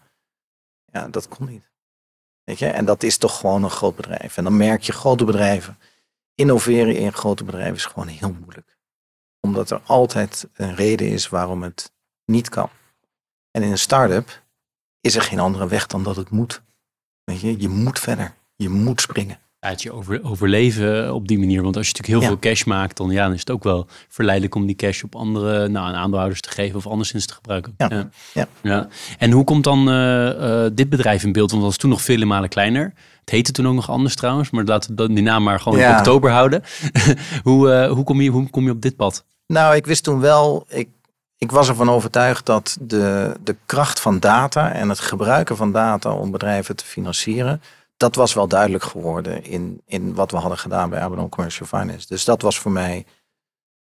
[0.93, 1.71] Ja, dat kon niet.
[2.45, 2.67] Weet je?
[2.67, 4.37] En dat is toch gewoon een groot bedrijf.
[4.37, 5.79] En dan merk je grote bedrijven.
[6.35, 8.76] Innoveren in grote bedrijven is gewoon heel moeilijk.
[9.47, 11.93] Omdat er altijd een reden is waarom het
[12.25, 12.69] niet kan.
[13.51, 14.43] En in een start-up
[15.01, 16.63] is er geen andere weg dan dat het moet.
[17.25, 18.35] Weet je, je moet verder.
[18.57, 19.39] Je moet springen.
[19.61, 21.63] Ja, het je over, overleven op die manier.
[21.63, 22.41] Want als je natuurlijk heel Ja.
[22.41, 25.15] veel cash maakt, dan, ja, dan is het ook wel verleidelijk om die cash op
[25.15, 27.75] andere nou, aan aandeelhouders te geven of anderszins te gebruiken.
[27.77, 28.09] Ja.
[28.35, 28.49] Ja.
[28.63, 28.89] Ja.
[29.19, 31.51] En hoe komt dan eh, eh, dit bedrijf in beeld?
[31.51, 32.93] Want dat was toen nog vele malen kleiner.
[33.21, 35.97] Het heette toen ook nog anders trouwens, maar laten we die naam maar gewoon in
[35.97, 36.63] oktober houden.
[37.43, 39.25] hoe, eh, hoe, kom je, hoe kom je op dit pad?
[39.47, 40.89] Nou, ik wist toen wel, ik,
[41.37, 46.13] ik was ervan overtuigd dat de, de kracht van data en het gebruiken van data
[46.13, 47.63] om bedrijven te financieren,
[47.97, 52.07] dat was wel duidelijk geworden in, in wat we hadden gedaan bij Aberdeen Commercial Finance.
[52.07, 53.07] Dus dat was voor mij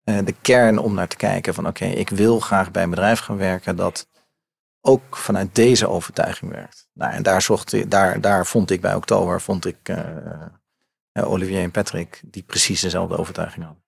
[0.05, 3.21] eh, de kern om naar te kijken van oké, ik wil graag bij een bedrijf
[3.21, 4.09] gaan werken dat
[4.81, 6.89] ook vanuit deze overtuiging werkt.
[6.93, 9.99] Nou, en daar, zocht, daar, daar vond ik bij oktober, vond ik eh,
[11.13, 13.83] eh, Olivier en Patrick, die precies dezelfde overtuiging hadden.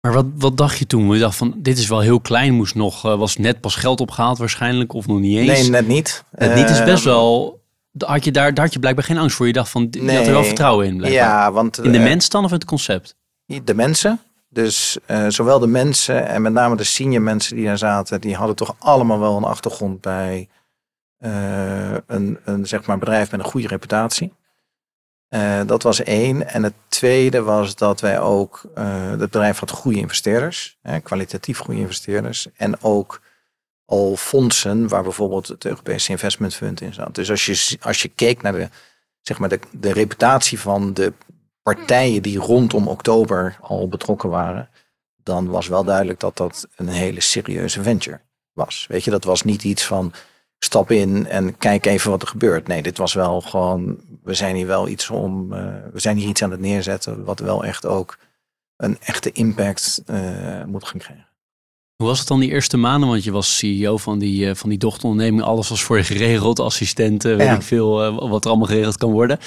[0.00, 1.12] Maar wat, wat dacht je toen?
[1.12, 4.00] Je dacht van, dit is wel heel klein, moest nog, eh, was net pas geld
[4.00, 5.60] opgehaald waarschijnlijk, of nog niet eens.
[5.60, 6.24] Nee, net niet.
[6.30, 7.60] Het niet is best Ehm, wel,
[7.98, 9.46] had je daar, daar had je blijkbaar geen angst voor.
[9.46, 11.22] Je dacht van, je had er wel vertrouwen in blijkbaar.
[11.22, 13.16] Ja, want In de eh, mens dan of het concept?
[13.64, 14.20] de mensen.
[14.48, 18.34] Dus eh, zowel de mensen en met name de senior mensen die daar zaten, die
[18.34, 20.48] hadden toch allemaal wel een achtergrond bij
[22.06, 24.32] een, een zeg maar bedrijf met een goede reputatie.
[25.30, 26.48] Eh, dat was één.
[26.48, 31.58] En het tweede was dat wij ook, eh, het bedrijf had goede investeerders, hè, kwalitatief
[31.58, 32.46] goede investeerders.
[32.56, 33.20] En ook
[33.84, 37.14] al fondsen waar bijvoorbeeld het Europese Investment Fund in zat.
[37.14, 38.68] Dus als je, als je keek naar de,
[39.20, 41.12] zeg maar de, de reputatie van de
[41.62, 44.68] partijen die rondom oktober al betrokken waren,
[45.22, 48.20] dan was wel duidelijk dat dat een hele serieuze venture
[48.52, 48.86] was.
[48.88, 50.12] Weet je, dat was niet iets van
[50.58, 52.66] stap in en kijk even wat er gebeurt.
[52.66, 54.00] Nee, dit was wel gewoon,
[54.30, 57.38] we zijn hier wel iets om, eh, we zijn hier iets aan het neerzetten wat
[57.38, 58.18] wel echt ook
[58.76, 60.18] een echte impact eh,
[60.66, 61.26] moet gaan krijgen.
[61.96, 63.08] Hoe was het dan die eerste maanden?
[63.08, 65.42] Want je was CEO van die, eh, van die dochteronderneming.
[65.42, 67.54] Alles was voor je geregeld, assistenten, weet Ja.
[67.54, 69.38] ik veel, wat er allemaal geregeld kan worden.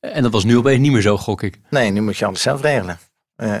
[0.00, 1.58] En dat was nu opeens niet meer zo, gok ik.
[1.70, 2.98] Nee, nu moet je alles zelf regelen.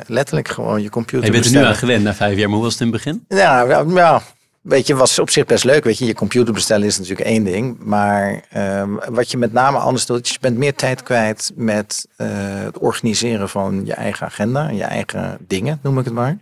[0.06, 2.64] Letterlijk gewoon je computer je bent er nu aan gewend na vijf jaar, maar hoe
[2.64, 3.24] was het in het begin?
[3.28, 4.22] Ja, ja, ja,
[4.66, 5.84] weet je, was op zich best leuk.
[5.84, 7.78] Weet je, je computer bestellen is natuurlijk één ding.
[7.78, 12.28] Maar ehm, wat je met name anders doet, je bent meer tijd kwijt met eh,
[12.62, 16.38] het organiseren van je eigen agenda, je eigen dingen, noem ik het maar.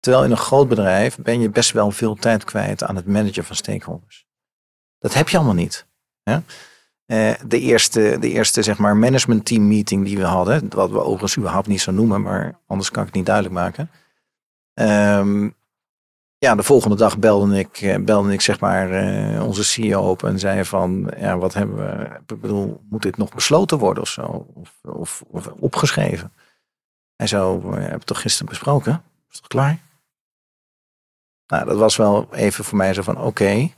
[0.00, 3.44] Terwijl in een groot bedrijf ben je best wel veel tijd kwijt aan het managen
[3.44, 4.26] van stakeholders.
[4.98, 5.86] Dat heb je allemaal niet.
[6.22, 11.00] Eh, de eerste, de eerste zeg maar management team meeting die we hadden, wat we
[11.00, 13.90] overigens überhaupt niet zo noemen, maar anders kan ik het niet duidelijk maken.
[14.74, 15.48] Ehm,
[16.38, 20.22] ja, de volgende dag belde ik, eh, belde ik zeg maar eh, onze CEO op
[20.24, 24.08] en zei van, ja, wat hebben we, ik bedoel, moet dit nog besloten worden of
[24.08, 24.46] zo?
[24.54, 26.32] Of, of, of opgeschreven?
[27.16, 29.02] Hij zo, we hebben het toch gisteren besproken?
[29.30, 29.78] Is toch klaar?
[31.46, 33.70] Nou, dat was wel even voor mij zo van, oké,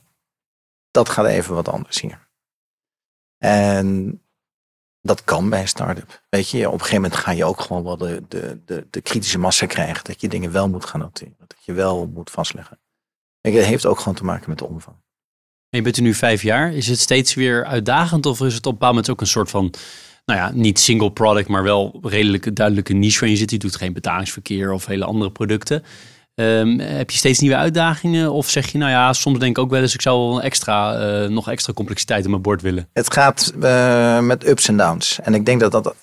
[0.90, 2.28] dat gaat even wat anders hier.
[3.38, 4.20] En
[5.02, 6.22] dat kan bij een start-up.
[6.28, 9.00] Weet je, op een gegeven moment ga je ook gewoon wel de, de, de, de
[9.00, 10.04] kritische massa krijgen.
[10.04, 11.34] Dat je dingen wel moet gaan noteren.
[11.38, 12.78] Dat je wel moet vastleggen.
[13.40, 14.96] En het heeft ook gewoon te maken met de omvang.
[15.70, 16.72] En je bent er nu vijf jaar.
[16.72, 19.50] Is het steeds weer uitdagend of is het op een bepaald moment ook een soort
[19.50, 19.74] van,
[20.24, 23.50] nou ja, niet single product, maar wel redelijk duidelijke niche waarin je zit?
[23.50, 25.84] Je doet geen betalingsverkeer of hele andere producten.
[26.40, 28.32] Ehm, heb je steeds nieuwe uitdagingen?
[28.32, 30.42] Of zeg je, nou ja, soms denk ik ook wel eens, ik zou wel een
[30.42, 32.88] extra, eh, nog extra complexiteit op mijn bord willen.
[32.92, 35.20] Het gaat eh, met ups en downs.
[35.22, 35.94] En ik denk dat dat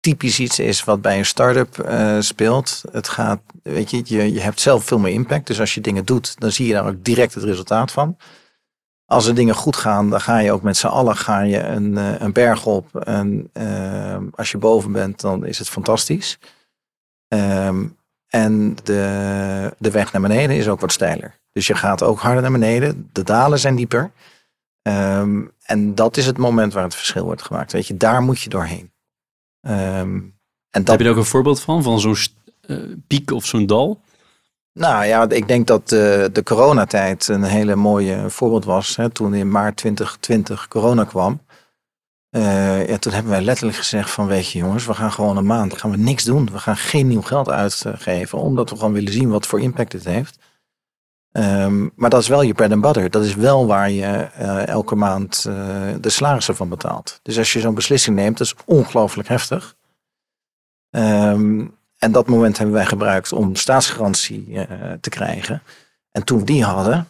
[0.00, 2.82] typisch iets is wat bij een start-up eh, speelt.
[2.90, 5.46] Het gaat, weet je, je, je hebt zelf veel meer impact.
[5.46, 8.16] Dus als je dingen doet, dan zie je daar ook direct het resultaat van.
[9.04, 11.96] als er dingen goed gaan, dan ga je ook met z'n allen ga je een,
[12.22, 12.96] een berg op.
[12.96, 16.38] En uh, als je boven bent, dan is het fantastisch.
[17.28, 17.96] Um,
[18.28, 21.38] en de, de weg naar beneden is ook wat steiler.
[21.52, 23.10] Dus je gaat ook harder naar beneden.
[23.12, 24.10] De dalen zijn dieper.
[24.82, 27.72] Um, en dat is het moment waar het verschil wordt gemaakt.
[27.72, 28.92] Weet je, daar moet je doorheen.
[29.60, 30.34] Um,
[30.70, 30.88] en dat...
[30.88, 31.82] Heb je er ook een voorbeeld van?
[31.82, 32.16] Van zo'n
[32.66, 34.00] uh, piek of zo'n dal?
[34.72, 38.96] Nou ja, ik denk dat de, de coronatijd een hele mooie voorbeeld was.
[38.96, 41.40] Hè, toen in maart 2020 corona kwam.
[42.30, 45.78] Uh, toen hebben wij letterlijk gezegd van weet je jongens, we gaan gewoon een maand,
[45.78, 46.50] gaan we niks doen.
[46.52, 50.04] We gaan geen nieuw geld uitgeven, omdat we gewoon willen zien wat voor impact het
[50.04, 50.38] heeft.
[51.32, 53.10] Um, maar dat is wel je bread and butter.
[53.10, 55.54] Dat is wel waar je uh, elke maand uh,
[56.00, 57.20] de salarissen van betaalt.
[57.22, 59.76] Dus als je zo'n beslissing neemt, dat is ongelooflijk heftig.
[60.90, 64.66] Um, en dat moment hebben wij gebruikt om staatsgarantie
[65.00, 65.62] te krijgen.
[66.10, 67.08] En toen we die hadden,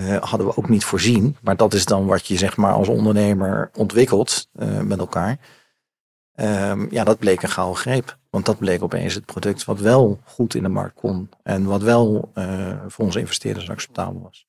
[0.00, 1.36] uh, hadden we ook niet voorzien.
[1.40, 5.38] Maar dat is dan wat je zeg maar als ondernemer ontwikkelt uh, met elkaar.
[6.34, 8.18] Um, ja, dat bleek een gouden greep.
[8.30, 11.28] Want dat bleek opeens het product wat wel goed in de markt kon.
[11.42, 12.30] En wat wel
[12.86, 14.46] voor onze investeerders acceptabel was.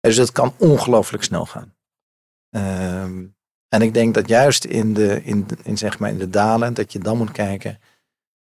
[0.00, 1.74] Dus het kan ongelooflijk snel gaan.
[3.04, 3.36] Um,
[3.68, 6.92] en ik denk dat juist in de, in, in, zeg maar in de dalen, dat
[6.92, 7.78] je dan moet kijken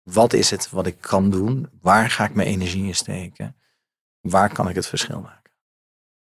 [0.03, 1.71] wat is het wat ik kan doen?
[1.81, 3.57] Waar ga ik mijn energie in steken?
[4.21, 5.42] Waar kan ik het verschil maken?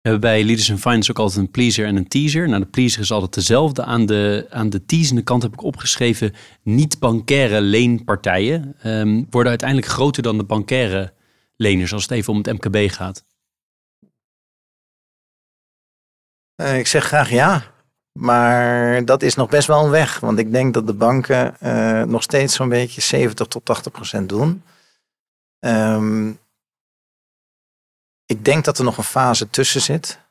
[0.07, 2.49] Hebben bij Leaders in Finance ook altijd een pleaser en een teaser.
[2.49, 3.85] Nou, de pleaser is altijd dezelfde.
[3.85, 6.35] Aan de, aan de teasende kant heb ik opgeschreven...
[6.63, 11.13] niet-bankaire leenpartijen um, worden uiteindelijk groter dan de bankaire
[11.57, 11.93] leners...
[11.93, 13.25] als het even om het MKB gaat.
[16.57, 17.63] Uh, ik zeg graag ja.
[18.13, 20.21] Maar dat is nog best wel een weg.
[20.21, 24.29] Want ik denk dat de banken uh, nog steeds zo'n beetje 70 tot 80 procent
[24.29, 24.63] doen.
[25.61, 26.39] Um,
[28.27, 30.25] ik denk dat er nog een fase tussen zit.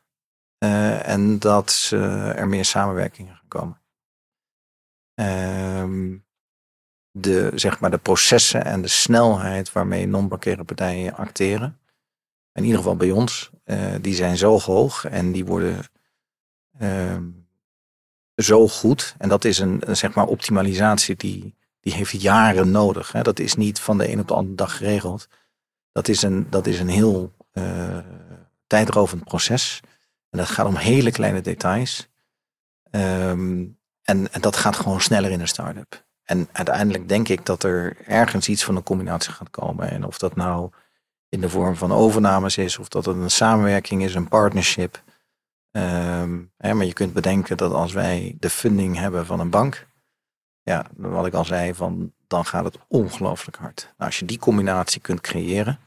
[0.64, 3.82] Uh, en dat uh, er meer samenwerkingen gaan komen.
[5.82, 6.26] Um,
[7.12, 11.80] de, zeg maar de processen en de snelheid waarmee non-bankaire partijen acteren.
[12.54, 13.52] In ieder geval bij ons.
[14.02, 15.84] die zijn zo hoog en die worden...
[16.82, 17.48] Um,
[18.36, 19.16] zo goed.
[19.18, 23.12] En dat is een, zeg maar optimalisatie die, die heeft jaren nodig.
[23.12, 23.22] Hè.
[23.22, 25.28] Dat is niet van de een op de andere dag geregeld.
[25.92, 27.34] Dat is een, dat is een heel
[28.68, 29.82] tijdrovend proces.
[30.30, 32.08] En dat gaat om hele kleine details.
[32.92, 36.06] Um, en, en dat gaat gewoon sneller in een start-up.
[36.24, 39.90] En uiteindelijk denk ik dat er ergens iets van een combinatie gaat komen.
[39.90, 40.72] En of dat nou
[41.30, 45.04] in de vorm van overnames is, of dat het een samenwerking is, een partnership.
[45.72, 49.88] Um, hè, maar je kunt bedenken dat als wij de funding hebben van een bank,
[50.64, 53.82] ja, wat ik al zei, van, dan gaat het ongelooflijk hard.
[53.82, 55.80] Nou, als je die combinatie kunt creëren,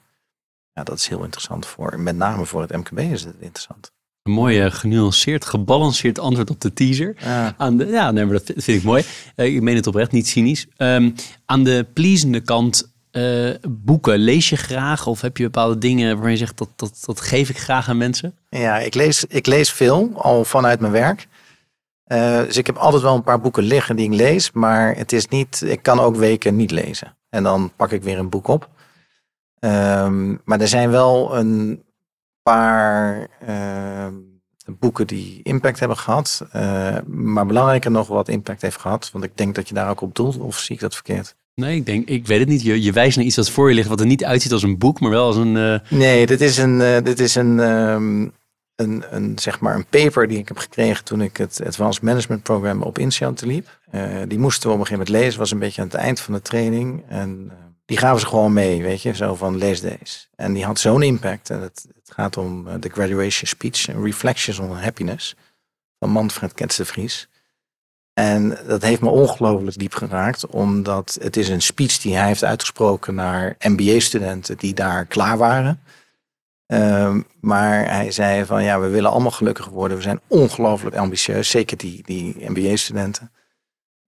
[0.78, 3.92] ja, dat is heel interessant voor, met name voor het MKB is het interessant.
[4.22, 7.14] Een mooi genuanceerd, gebalanceerd antwoord op de teaser.
[7.18, 9.04] Ja, aan de, ja nee, maar dat vind ik mooi.
[9.36, 10.66] Uh, ik meen het oprecht, niet cynisch.
[10.76, 11.14] Um,
[11.44, 16.30] aan de pleasende kant uh, boeken, lees je graag of heb je bepaalde dingen waarvan
[16.30, 18.36] je zegt dat, dat, dat geef ik graag aan mensen?
[18.48, 21.28] Ja, ik lees, ik lees veel, al vanuit mijn werk.
[22.06, 25.12] Uh, dus ik heb altijd wel een paar boeken liggen die ik lees, maar het
[25.12, 27.16] is niet, ik kan ook weken niet lezen.
[27.30, 28.68] En dan pak ik weer een boek op.
[29.61, 31.82] Um, maar er zijn wel een
[32.42, 34.06] paar uh,
[34.78, 36.46] boeken die impact hebben gehad.
[36.56, 39.11] Uh, maar belangrijker nog wat impact heeft gehad.
[39.12, 41.36] Want ik denk dat je daar ook op doelt, of zie ik dat verkeerd?
[41.54, 42.62] Nee, ik denk, ik weet het niet.
[42.62, 44.78] Je, je wijst naar iets wat voor je ligt, wat er niet uitziet als een
[44.78, 45.56] boek, maar wel als een.
[45.56, 45.78] Uh...
[45.88, 48.32] Nee, dit is een, uh, dit is een, um,
[48.74, 52.42] een, een, zeg maar een paper die ik heb gekregen toen ik het Advanced Management
[52.42, 53.78] Program op Insiant liep.
[53.92, 56.20] Uh, die moesten we op een gegeven moment lezen, was een beetje aan het eind
[56.20, 57.02] van de training.
[57.09, 57.52] En
[57.89, 60.18] die gaven ze gewoon mee, weet je, zo van lees deze.
[60.36, 61.51] En die had zo'n impact.
[61.51, 65.36] En het, het gaat om de graduation speech, Reflections on Happiness,
[65.99, 67.28] van Manfred Ketste-Vries.
[68.12, 72.45] En dat heeft me ongelooflijk diep geraakt, omdat het is een speech die hij heeft
[72.45, 75.80] uitgesproken naar MBA-studenten die daar klaar waren.
[76.66, 79.97] Um, maar hij zei van ja, we willen allemaal gelukkig worden.
[79.97, 83.30] We zijn ongelooflijk ambitieus, zeker die, die MBA-studenten.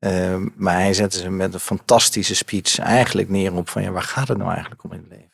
[0.04, 4.02] Um, maar hij zette ze met een fantastische speech eigenlijk neer op van ja, waar
[4.02, 5.28] gaat het nou eigenlijk om in het leven?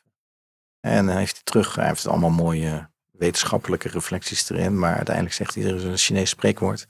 [0.81, 5.55] En dan heeft hij terug, hij heeft allemaal mooie wetenschappelijke reflecties erin, maar uiteindelijk zegt
[5.55, 6.87] hij, er is een Chinees spreekwoord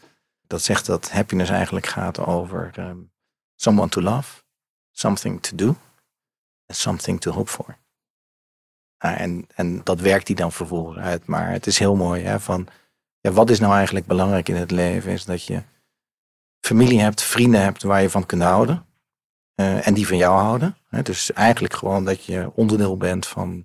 [0.47, 3.13] dat zegt dat happiness eigenlijk gaat over um,
[3.55, 4.43] someone to love,
[4.91, 5.67] something to do,
[6.67, 7.79] and something to hope for.
[9.05, 11.27] Uh, en, en dat werkt hij dan vervolgens uit.
[11.27, 12.23] Maar het is heel mooi.
[12.23, 12.69] Hè, van,
[13.21, 15.13] ja, wat is nou eigenlijk belangrijk in het leven?
[15.13, 15.63] Is dat je
[16.67, 18.87] familie hebt, vrienden hebt waar je van kunt houden.
[19.61, 20.77] Uh, en die van jou houden.
[20.89, 23.65] Hè, dus eigenlijk gewoon dat je onderdeel bent van,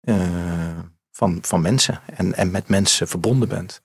[0.00, 0.78] uh,
[1.10, 2.00] van, van mensen.
[2.14, 3.82] En, en met mensen verbonden bent.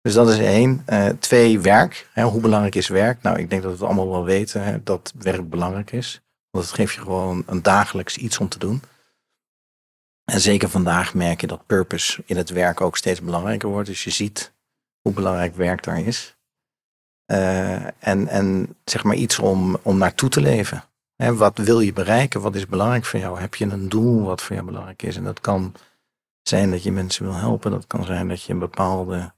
[0.00, 0.84] Dus dat is één.
[0.86, 2.08] Uh, twee, werk.
[2.12, 3.22] Hè, hoe belangrijk is werk?
[3.22, 6.20] Nou, ik denk dat we allemaal wel weten hè, dat werk belangrijk is.
[6.50, 8.82] Want het geeft je gewoon een dagelijks iets om te doen.
[10.24, 13.88] En zeker vandaag merk je dat purpose in het werk ook steeds belangrijker wordt.
[13.88, 14.52] Dus je ziet
[15.00, 16.38] hoe belangrijk werk daar is.
[17.30, 20.84] Uh, en, en zeg maar iets om, om naartoe te leven.
[21.16, 22.40] Wat wil je bereiken?
[22.40, 23.40] Wat is belangrijk voor jou?
[23.40, 25.16] Heb je een doel wat voor jou belangrijk is?
[25.16, 25.74] En dat kan
[26.42, 27.70] zijn dat je mensen wil helpen.
[27.70, 29.32] Dat kan zijn dat je een bepaalde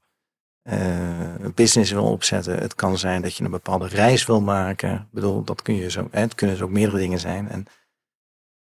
[0.70, 2.59] uh, business wil opzetten.
[2.59, 4.95] Het kan zijn dat je een bepaalde reis wil maken.
[4.95, 7.49] Ik bedoel, dat kun je zo, het kunnen dus ook meerdere dingen zijn.
[7.49, 7.66] En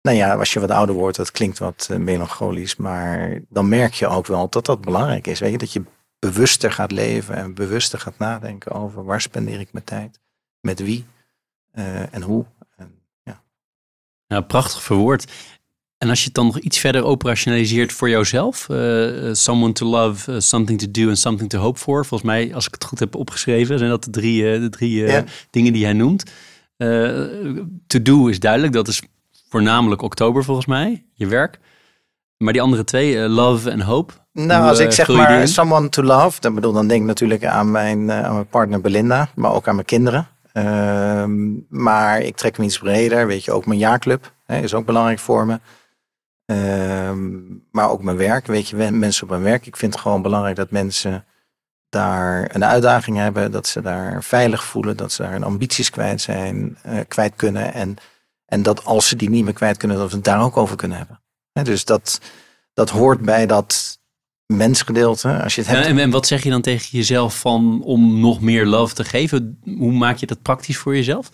[0.02, 3.94] nou ja, als je wat ouder wordt, dat klinkt wat uh, melancholisch, maar dan merk
[3.94, 5.40] je ook wel dat dat belangrijk is.
[5.40, 5.84] Weet je, dat je
[6.22, 10.20] bewuster gaat leven en bewuster gaat nadenken over waar spendeer ik mijn tijd,
[10.60, 11.06] met wie
[11.76, 12.46] uh, en hoe.
[12.76, 12.92] En,
[13.24, 13.44] ja.
[14.28, 15.32] Nou, prachtig verwoord.
[15.98, 20.32] En als je het dan nog iets verder operationaliseert voor jouzelf, uh, someone to love,
[20.32, 22.06] uh, something to do en something to hope for.
[22.06, 25.74] Volgens mij, als ik het goed heb opgeschreven, zijn dat de drie, de drie dingen
[25.74, 26.24] die hij noemt.
[27.88, 29.02] to do is duidelijk, dat is
[29.50, 31.60] voornamelijk oktober volgens mij, je werk.
[32.42, 34.14] Maar die andere twee, love en hope.
[34.34, 37.72] Nou, als ik zeg maar someone to love, dan bedoel dan denk ik natuurlijk aan
[37.72, 40.28] mijn, aan mijn partner Belinda, maar ook aan mijn kinderen.
[40.54, 41.32] Ehm,
[41.70, 45.20] maar ik trek hem iets breder, weet je, ook mijn jaarclub hè, is ook belangrijk
[45.20, 45.60] voor me.
[46.46, 47.30] Ehm,
[47.72, 49.66] maar ook mijn werk, weet je, mensen op mijn werk.
[49.66, 51.26] Ik vind het gewoon belangrijk dat mensen
[51.90, 56.22] daar een uitdaging hebben, dat ze daar veilig voelen, dat ze daar hun ambities kwijt
[56.22, 57.74] zijn, uh, kwijt kunnen.
[57.74, 57.96] En,
[58.46, 60.76] en dat als ze die niet meer kwijt kunnen, dat we het daar ook over
[60.76, 61.20] kunnen hebben.
[61.52, 62.22] Dus dat,
[62.74, 64.00] dat hoort bij dat
[64.46, 65.42] mensgedeelte.
[65.44, 65.86] Als je het hebt...
[65.86, 69.60] en, en wat zeg je dan tegen jezelf van om nog meer love te geven?
[69.64, 71.30] Hoe maak je dat praktisch voor jezelf?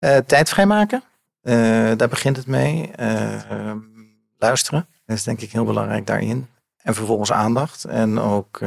[0.00, 1.02] Uh, tijd vrijmaken.
[1.42, 1.54] Uh,
[1.96, 2.90] daar begint het mee.
[3.00, 3.72] Uh,
[4.38, 4.88] luisteren.
[5.06, 6.48] Dat is denk ik heel belangrijk daarin.
[6.76, 7.84] En vervolgens aandacht.
[7.84, 8.58] En ook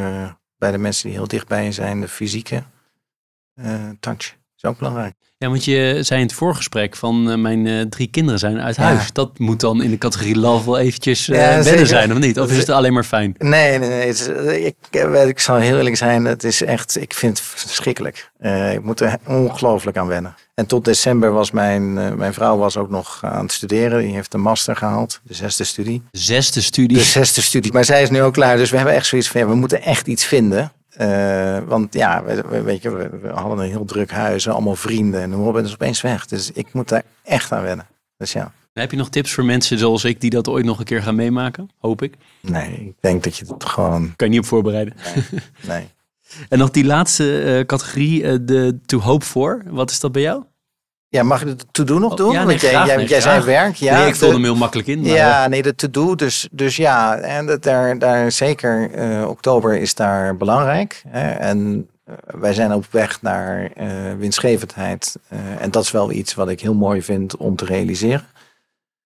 [0.58, 2.64] bij de mensen die heel dichtbij je zijn, de fysieke
[4.00, 4.36] touch.
[4.56, 5.16] Is ook belangrijk.
[5.40, 8.78] Ja, want je zei in het voorgesprek van uh, mijn uh, drie kinderen zijn uit
[8.78, 9.14] huis.
[9.14, 12.40] Dat moet dan in de categorie love wel eventjes uh, ja, zijn, of niet?
[12.40, 13.36] Of is het alleen maar fijn?
[13.38, 14.08] Nee, nee, nee.
[14.08, 14.32] Het
[14.62, 14.76] ik,
[15.28, 16.26] ik zal heel eerlijk zijn.
[16.26, 18.32] Het is echt, ik vind het verschrikkelijk.
[18.74, 20.36] ik moet er ongelooflijk aan wennen.
[20.54, 24.00] En tot december was mijn, mijn vrouw was ook nog aan het studeren.
[24.00, 26.04] Die heeft de master gehaald, de zesde studie.
[26.12, 26.98] De zesde studie?
[26.98, 27.74] De zesde studie.
[27.74, 28.58] Maar zij is nu ook klaar.
[28.58, 30.72] Dus we hebben echt zoiets van, ja, we moeten echt iets vinden.
[31.02, 35.34] Uh, want ja, we, weet je, we, hadden een heel druk huis, allemaal vrienden en
[35.34, 36.26] Robin is opeens weg.
[36.26, 37.88] Dus ik moet daar echt aan wennen.
[38.18, 38.52] Dus ja.
[38.74, 41.16] Heb je nog tips voor mensen zoals ik die dat ooit nog een keer gaan
[41.16, 41.70] meemaken?
[41.78, 42.16] Hoop ik.
[42.42, 44.14] Nee, ik denk dat je het gewoon...
[44.16, 44.94] Kan je niet op voorbereiden?
[45.16, 45.42] Nee.
[45.68, 45.88] nee.
[46.50, 49.64] en nog die laatste uh, categorie, uh, de to hope for.
[49.66, 50.44] Wat is dat bij jou?
[51.10, 52.32] Ja, mag ik de to-do nog oh, doen?
[52.32, 53.76] Ja, nee, Want jij, jij, jij zei werk.
[53.76, 55.02] Ja, nee, ik vulde hem heel makkelijk in.
[55.02, 56.16] Maar ja, nee, de to-do.
[56.16, 61.04] Dus, dus ja, en dat daar, daar zeker uh, oktober is daar belangrijk.
[61.08, 65.20] Hè, en uh, wij zijn op weg naar uh, winstgevendheid.
[65.60, 68.26] en dat is wel iets wat ik heel mooi vind om te realiseren.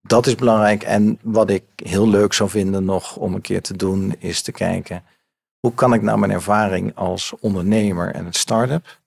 [0.02, 0.84] Dat is belangrijk.
[0.84, 4.52] En wat ik heel leuk zou vinden nog om een keer te doen, is te
[4.52, 5.04] kijken...
[5.60, 9.00] hoe kan ik nou mijn ervaring als ondernemer en een start-up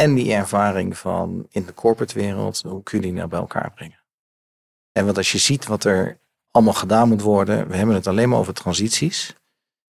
[0.00, 3.72] en die ervaring van in de corporate wereld, hoe kun je die nou bij elkaar
[3.72, 4.04] brengen?
[4.92, 6.20] En want als je ziet wat er
[6.50, 9.34] allemaal gedaan moet worden, we hebben het alleen maar over transities.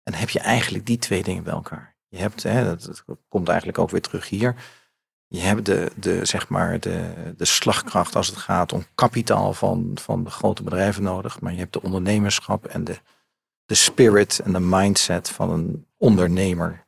[0.02, 1.96] En heb je eigenlijk die twee dingen bij elkaar.
[2.08, 4.54] Je hebt, hè, dat, dat komt eigenlijk ook weer terug hier.
[5.26, 9.90] Je hebt de, de, zeg maar de, de slagkracht als het gaat om kapitaal van,
[9.94, 11.40] van de grote bedrijven nodig.
[11.40, 12.98] Maar je hebt de ondernemerschap en de,
[13.64, 16.86] de spirit en de mindset van een ondernemer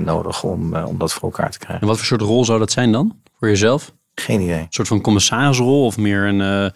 [0.00, 1.80] nodig om, uh, om dat voor elkaar te krijgen.
[1.80, 3.92] En wat voor soort rol zou dat zijn dan voor jezelf?
[4.14, 4.58] Geen idee.
[4.58, 6.40] Een soort van commissarisrol of meer een.
[6.40, 6.70] Uh,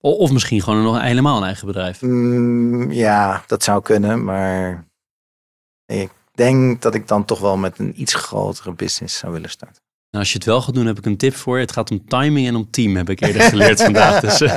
[0.00, 2.02] of misschien gewoon nog helemaal een eigen bedrijf?
[2.02, 4.86] Mm, ja, dat zou kunnen, maar
[5.86, 9.82] ik denk dat ik dan toch wel met een iets grotere business zou willen starten.
[10.16, 11.62] Nou, als je het wel gaat doen, heb ik een tip voor je.
[11.62, 14.20] Het gaat om timing en om team, heb ik eerder geleerd vandaag.
[14.26, 14.56] Dus, uh,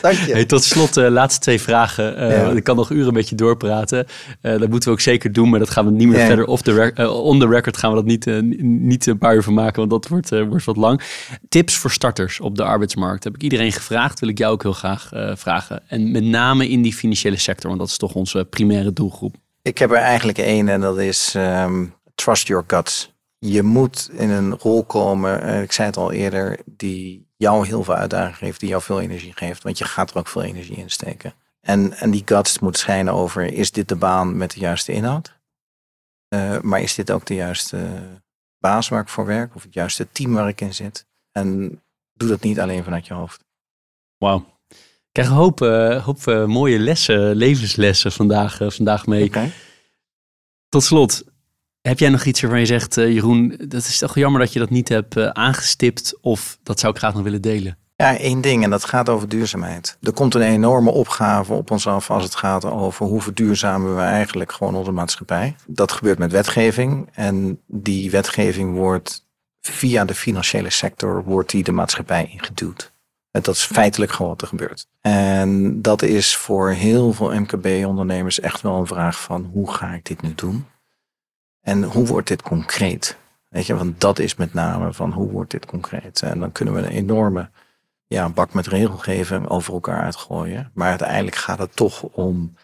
[0.00, 0.32] Dank je.
[0.32, 2.22] Hey, tot slot, uh, laatste twee vragen.
[2.22, 4.06] Uh, Ik kan nog uren met je doorpraten.
[4.40, 6.26] dat moeten we ook zeker doen, maar dat gaan we niet meer ja.
[6.26, 8.26] verder off the on the record gaan we dat niet,
[8.62, 11.02] niet een paar uur van maken, want dat wordt, wordt wat lang.
[11.48, 13.24] Tips voor starters op de arbeidsmarkt.
[13.24, 15.82] Heb ik iedereen gevraagd, wil ik jou ook heel graag vragen.
[15.86, 19.34] En met name in die financiële sector, want dat is toch onze primaire doelgroep.
[19.62, 24.30] Ik heb er eigenlijk één en dat is um, trust your guts je moet in
[24.30, 28.60] een rol komen, eh, ik zei het al eerder, die jou heel veel uitdaging geeft,
[28.60, 31.34] die jou veel energie geeft, want je gaat er ook veel energie in steken.
[31.60, 35.36] En, en die guts moet schijnen over, is dit de baan met de juiste inhoud?
[36.34, 38.00] Uh, maar is dit ook de juiste
[38.58, 41.06] baas waar ik voor werk, of het juiste team waar ik in zit?
[41.32, 41.80] En
[42.14, 43.44] doe dat niet alleen vanuit je hoofd.
[44.18, 44.56] Wauw.
[44.68, 49.24] Ik krijg een hoop, uh, hoop mooie lessen, levenslessen vandaag, vandaag mee.
[49.24, 49.52] Okay.
[50.68, 51.24] Tot slot,
[51.88, 54.58] Heb jij nog iets waarvan je zegt, uh, Jeroen, dat is toch jammer dat je
[54.58, 57.78] dat niet hebt uh, aangestipt of dat zou ik graag nog willen delen?
[57.96, 59.96] Ja, één ding en dat gaat over duurzaamheid.
[60.00, 64.02] Er komt een enorme opgave op ons af als het gaat over hoe verduurzamen we
[64.02, 65.56] eigenlijk gewoon onze maatschappij.
[65.66, 69.26] Dat gebeurt met wetgeving en die wetgeving wordt
[69.60, 72.92] via de financiële sector wordt die de maatschappij ingeduwd.
[73.30, 74.86] En dat is feitelijk gewoon wat er gebeurt.
[75.00, 80.04] En dat is voor heel veel MKB-ondernemers echt wel een vraag van hoe ga ik
[80.04, 80.66] dit nu doen?
[81.60, 83.16] En hoe wordt dit concreet?
[83.48, 86.22] Weet je, want dat is met name van hoe wordt dit concreet?
[86.22, 87.50] En dan kunnen we een enorme
[88.06, 90.70] ja, bak met regelgeving over elkaar uitgooien.
[90.74, 92.54] Maar uiteindelijk gaat het toch om,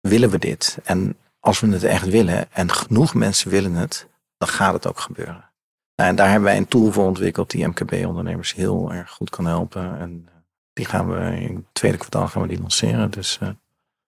[0.00, 0.78] willen we dit?
[0.84, 4.98] En als we het echt willen en genoeg mensen willen het, dan gaat het ook
[4.98, 5.50] gebeuren.
[5.94, 9.98] En daar hebben wij een tool voor ontwikkeld die MKB-ondernemers heel erg goed kan helpen.
[9.98, 10.34] En eh,
[10.72, 13.10] die gaan we in het tweede kwartaal gaan we die lanceren.
[13.10, 13.48] Dus uh,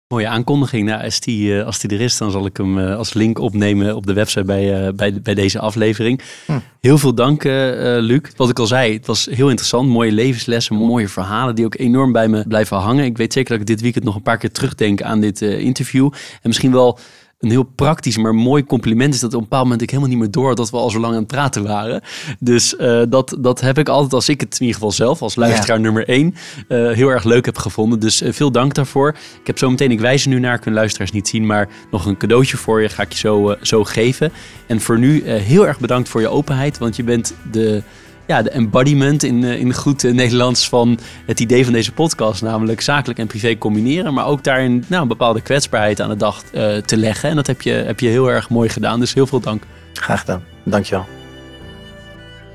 [0.08, 0.88] Mooie aankondiging.
[0.88, 3.38] Nou, als, die, eh, als die er is, dan zal ik hem eh, als link
[3.38, 6.20] opnemen op de website bij, eh, bij, bij deze aflevering.
[6.46, 6.58] Hm.
[6.80, 8.20] Heel veel dank, Luc.
[8.36, 9.88] Wat ik al zei, het was heel interessant.
[9.88, 13.04] Mooie levenslessen, mooie verhalen die ook enorm bij me blijven hangen.
[13.04, 16.04] Ik weet zeker dat ik dit weekend nog een paar keer terugdenk aan dit interview.
[16.12, 16.98] En misschien wel
[17.38, 20.18] een heel praktisch, maar mooi compliment is dat op een bepaald moment ik helemaal niet
[20.18, 22.02] meer door dat we al zo lang aan het praten waren.
[22.38, 25.36] Dus uh, dat, dat heb ik altijd, als ik het in ieder geval zelf als
[25.36, 26.34] luisteraar nummer één,
[26.68, 28.00] uh, heel erg leuk heb gevonden.
[28.00, 29.08] Dus uh, veel dank daarvoor.
[29.40, 32.06] Ik heb zo meteen, ik wijs er nu naar, kunnen luisteraars niet zien, maar nog
[32.06, 34.32] een cadeautje voor je ga ik je zo, zo geven.
[34.66, 37.82] En voor nu heel erg bedankt voor je openheid, want je bent de
[38.26, 42.42] ja, de embodiment in, eh, in goed eh, Nederlands van het idee van deze podcast.
[42.42, 44.14] Namelijk zakelijk en privé combineren.
[44.14, 47.30] Maar ook daarin nou, een bepaalde kwetsbaarheid aan de dag uh, te leggen.
[47.30, 49.00] En dat heb je, heb je heel erg mooi gedaan.
[49.00, 49.62] Dus heel veel dank.
[49.92, 50.44] Graag gedaan.
[50.62, 51.06] Dankjewel.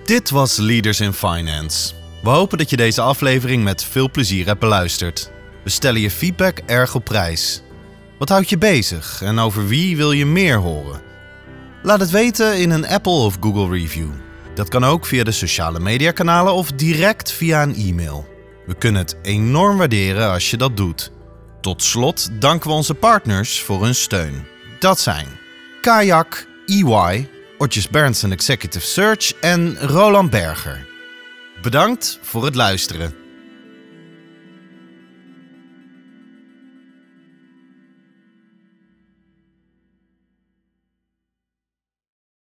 [0.05, 1.93] Dit was Leaders in Finance.
[2.24, 5.32] We hopen dat je deze aflevering met veel plezier hebt beluisterd.
[5.63, 7.61] We stellen je feedback erg op prijs.
[8.17, 11.01] Wat houdt je bezig en over wie wil je meer horen?
[11.84, 14.09] Laat het weten in een Apple of Google review.
[14.54, 18.28] Dat kan ook via de sociale mediakanalen of direct via een e-mail.
[18.66, 21.12] We kunnen het enorm waarderen als je dat doet.
[21.62, 24.45] Tot slot danken we onze partners voor hun steun.
[24.80, 25.28] Dat zijn
[25.82, 30.88] Kayak, EY, Otjes Berndsen Executive Search en Roland Berger.
[31.62, 33.16] Bedankt voor het luisteren.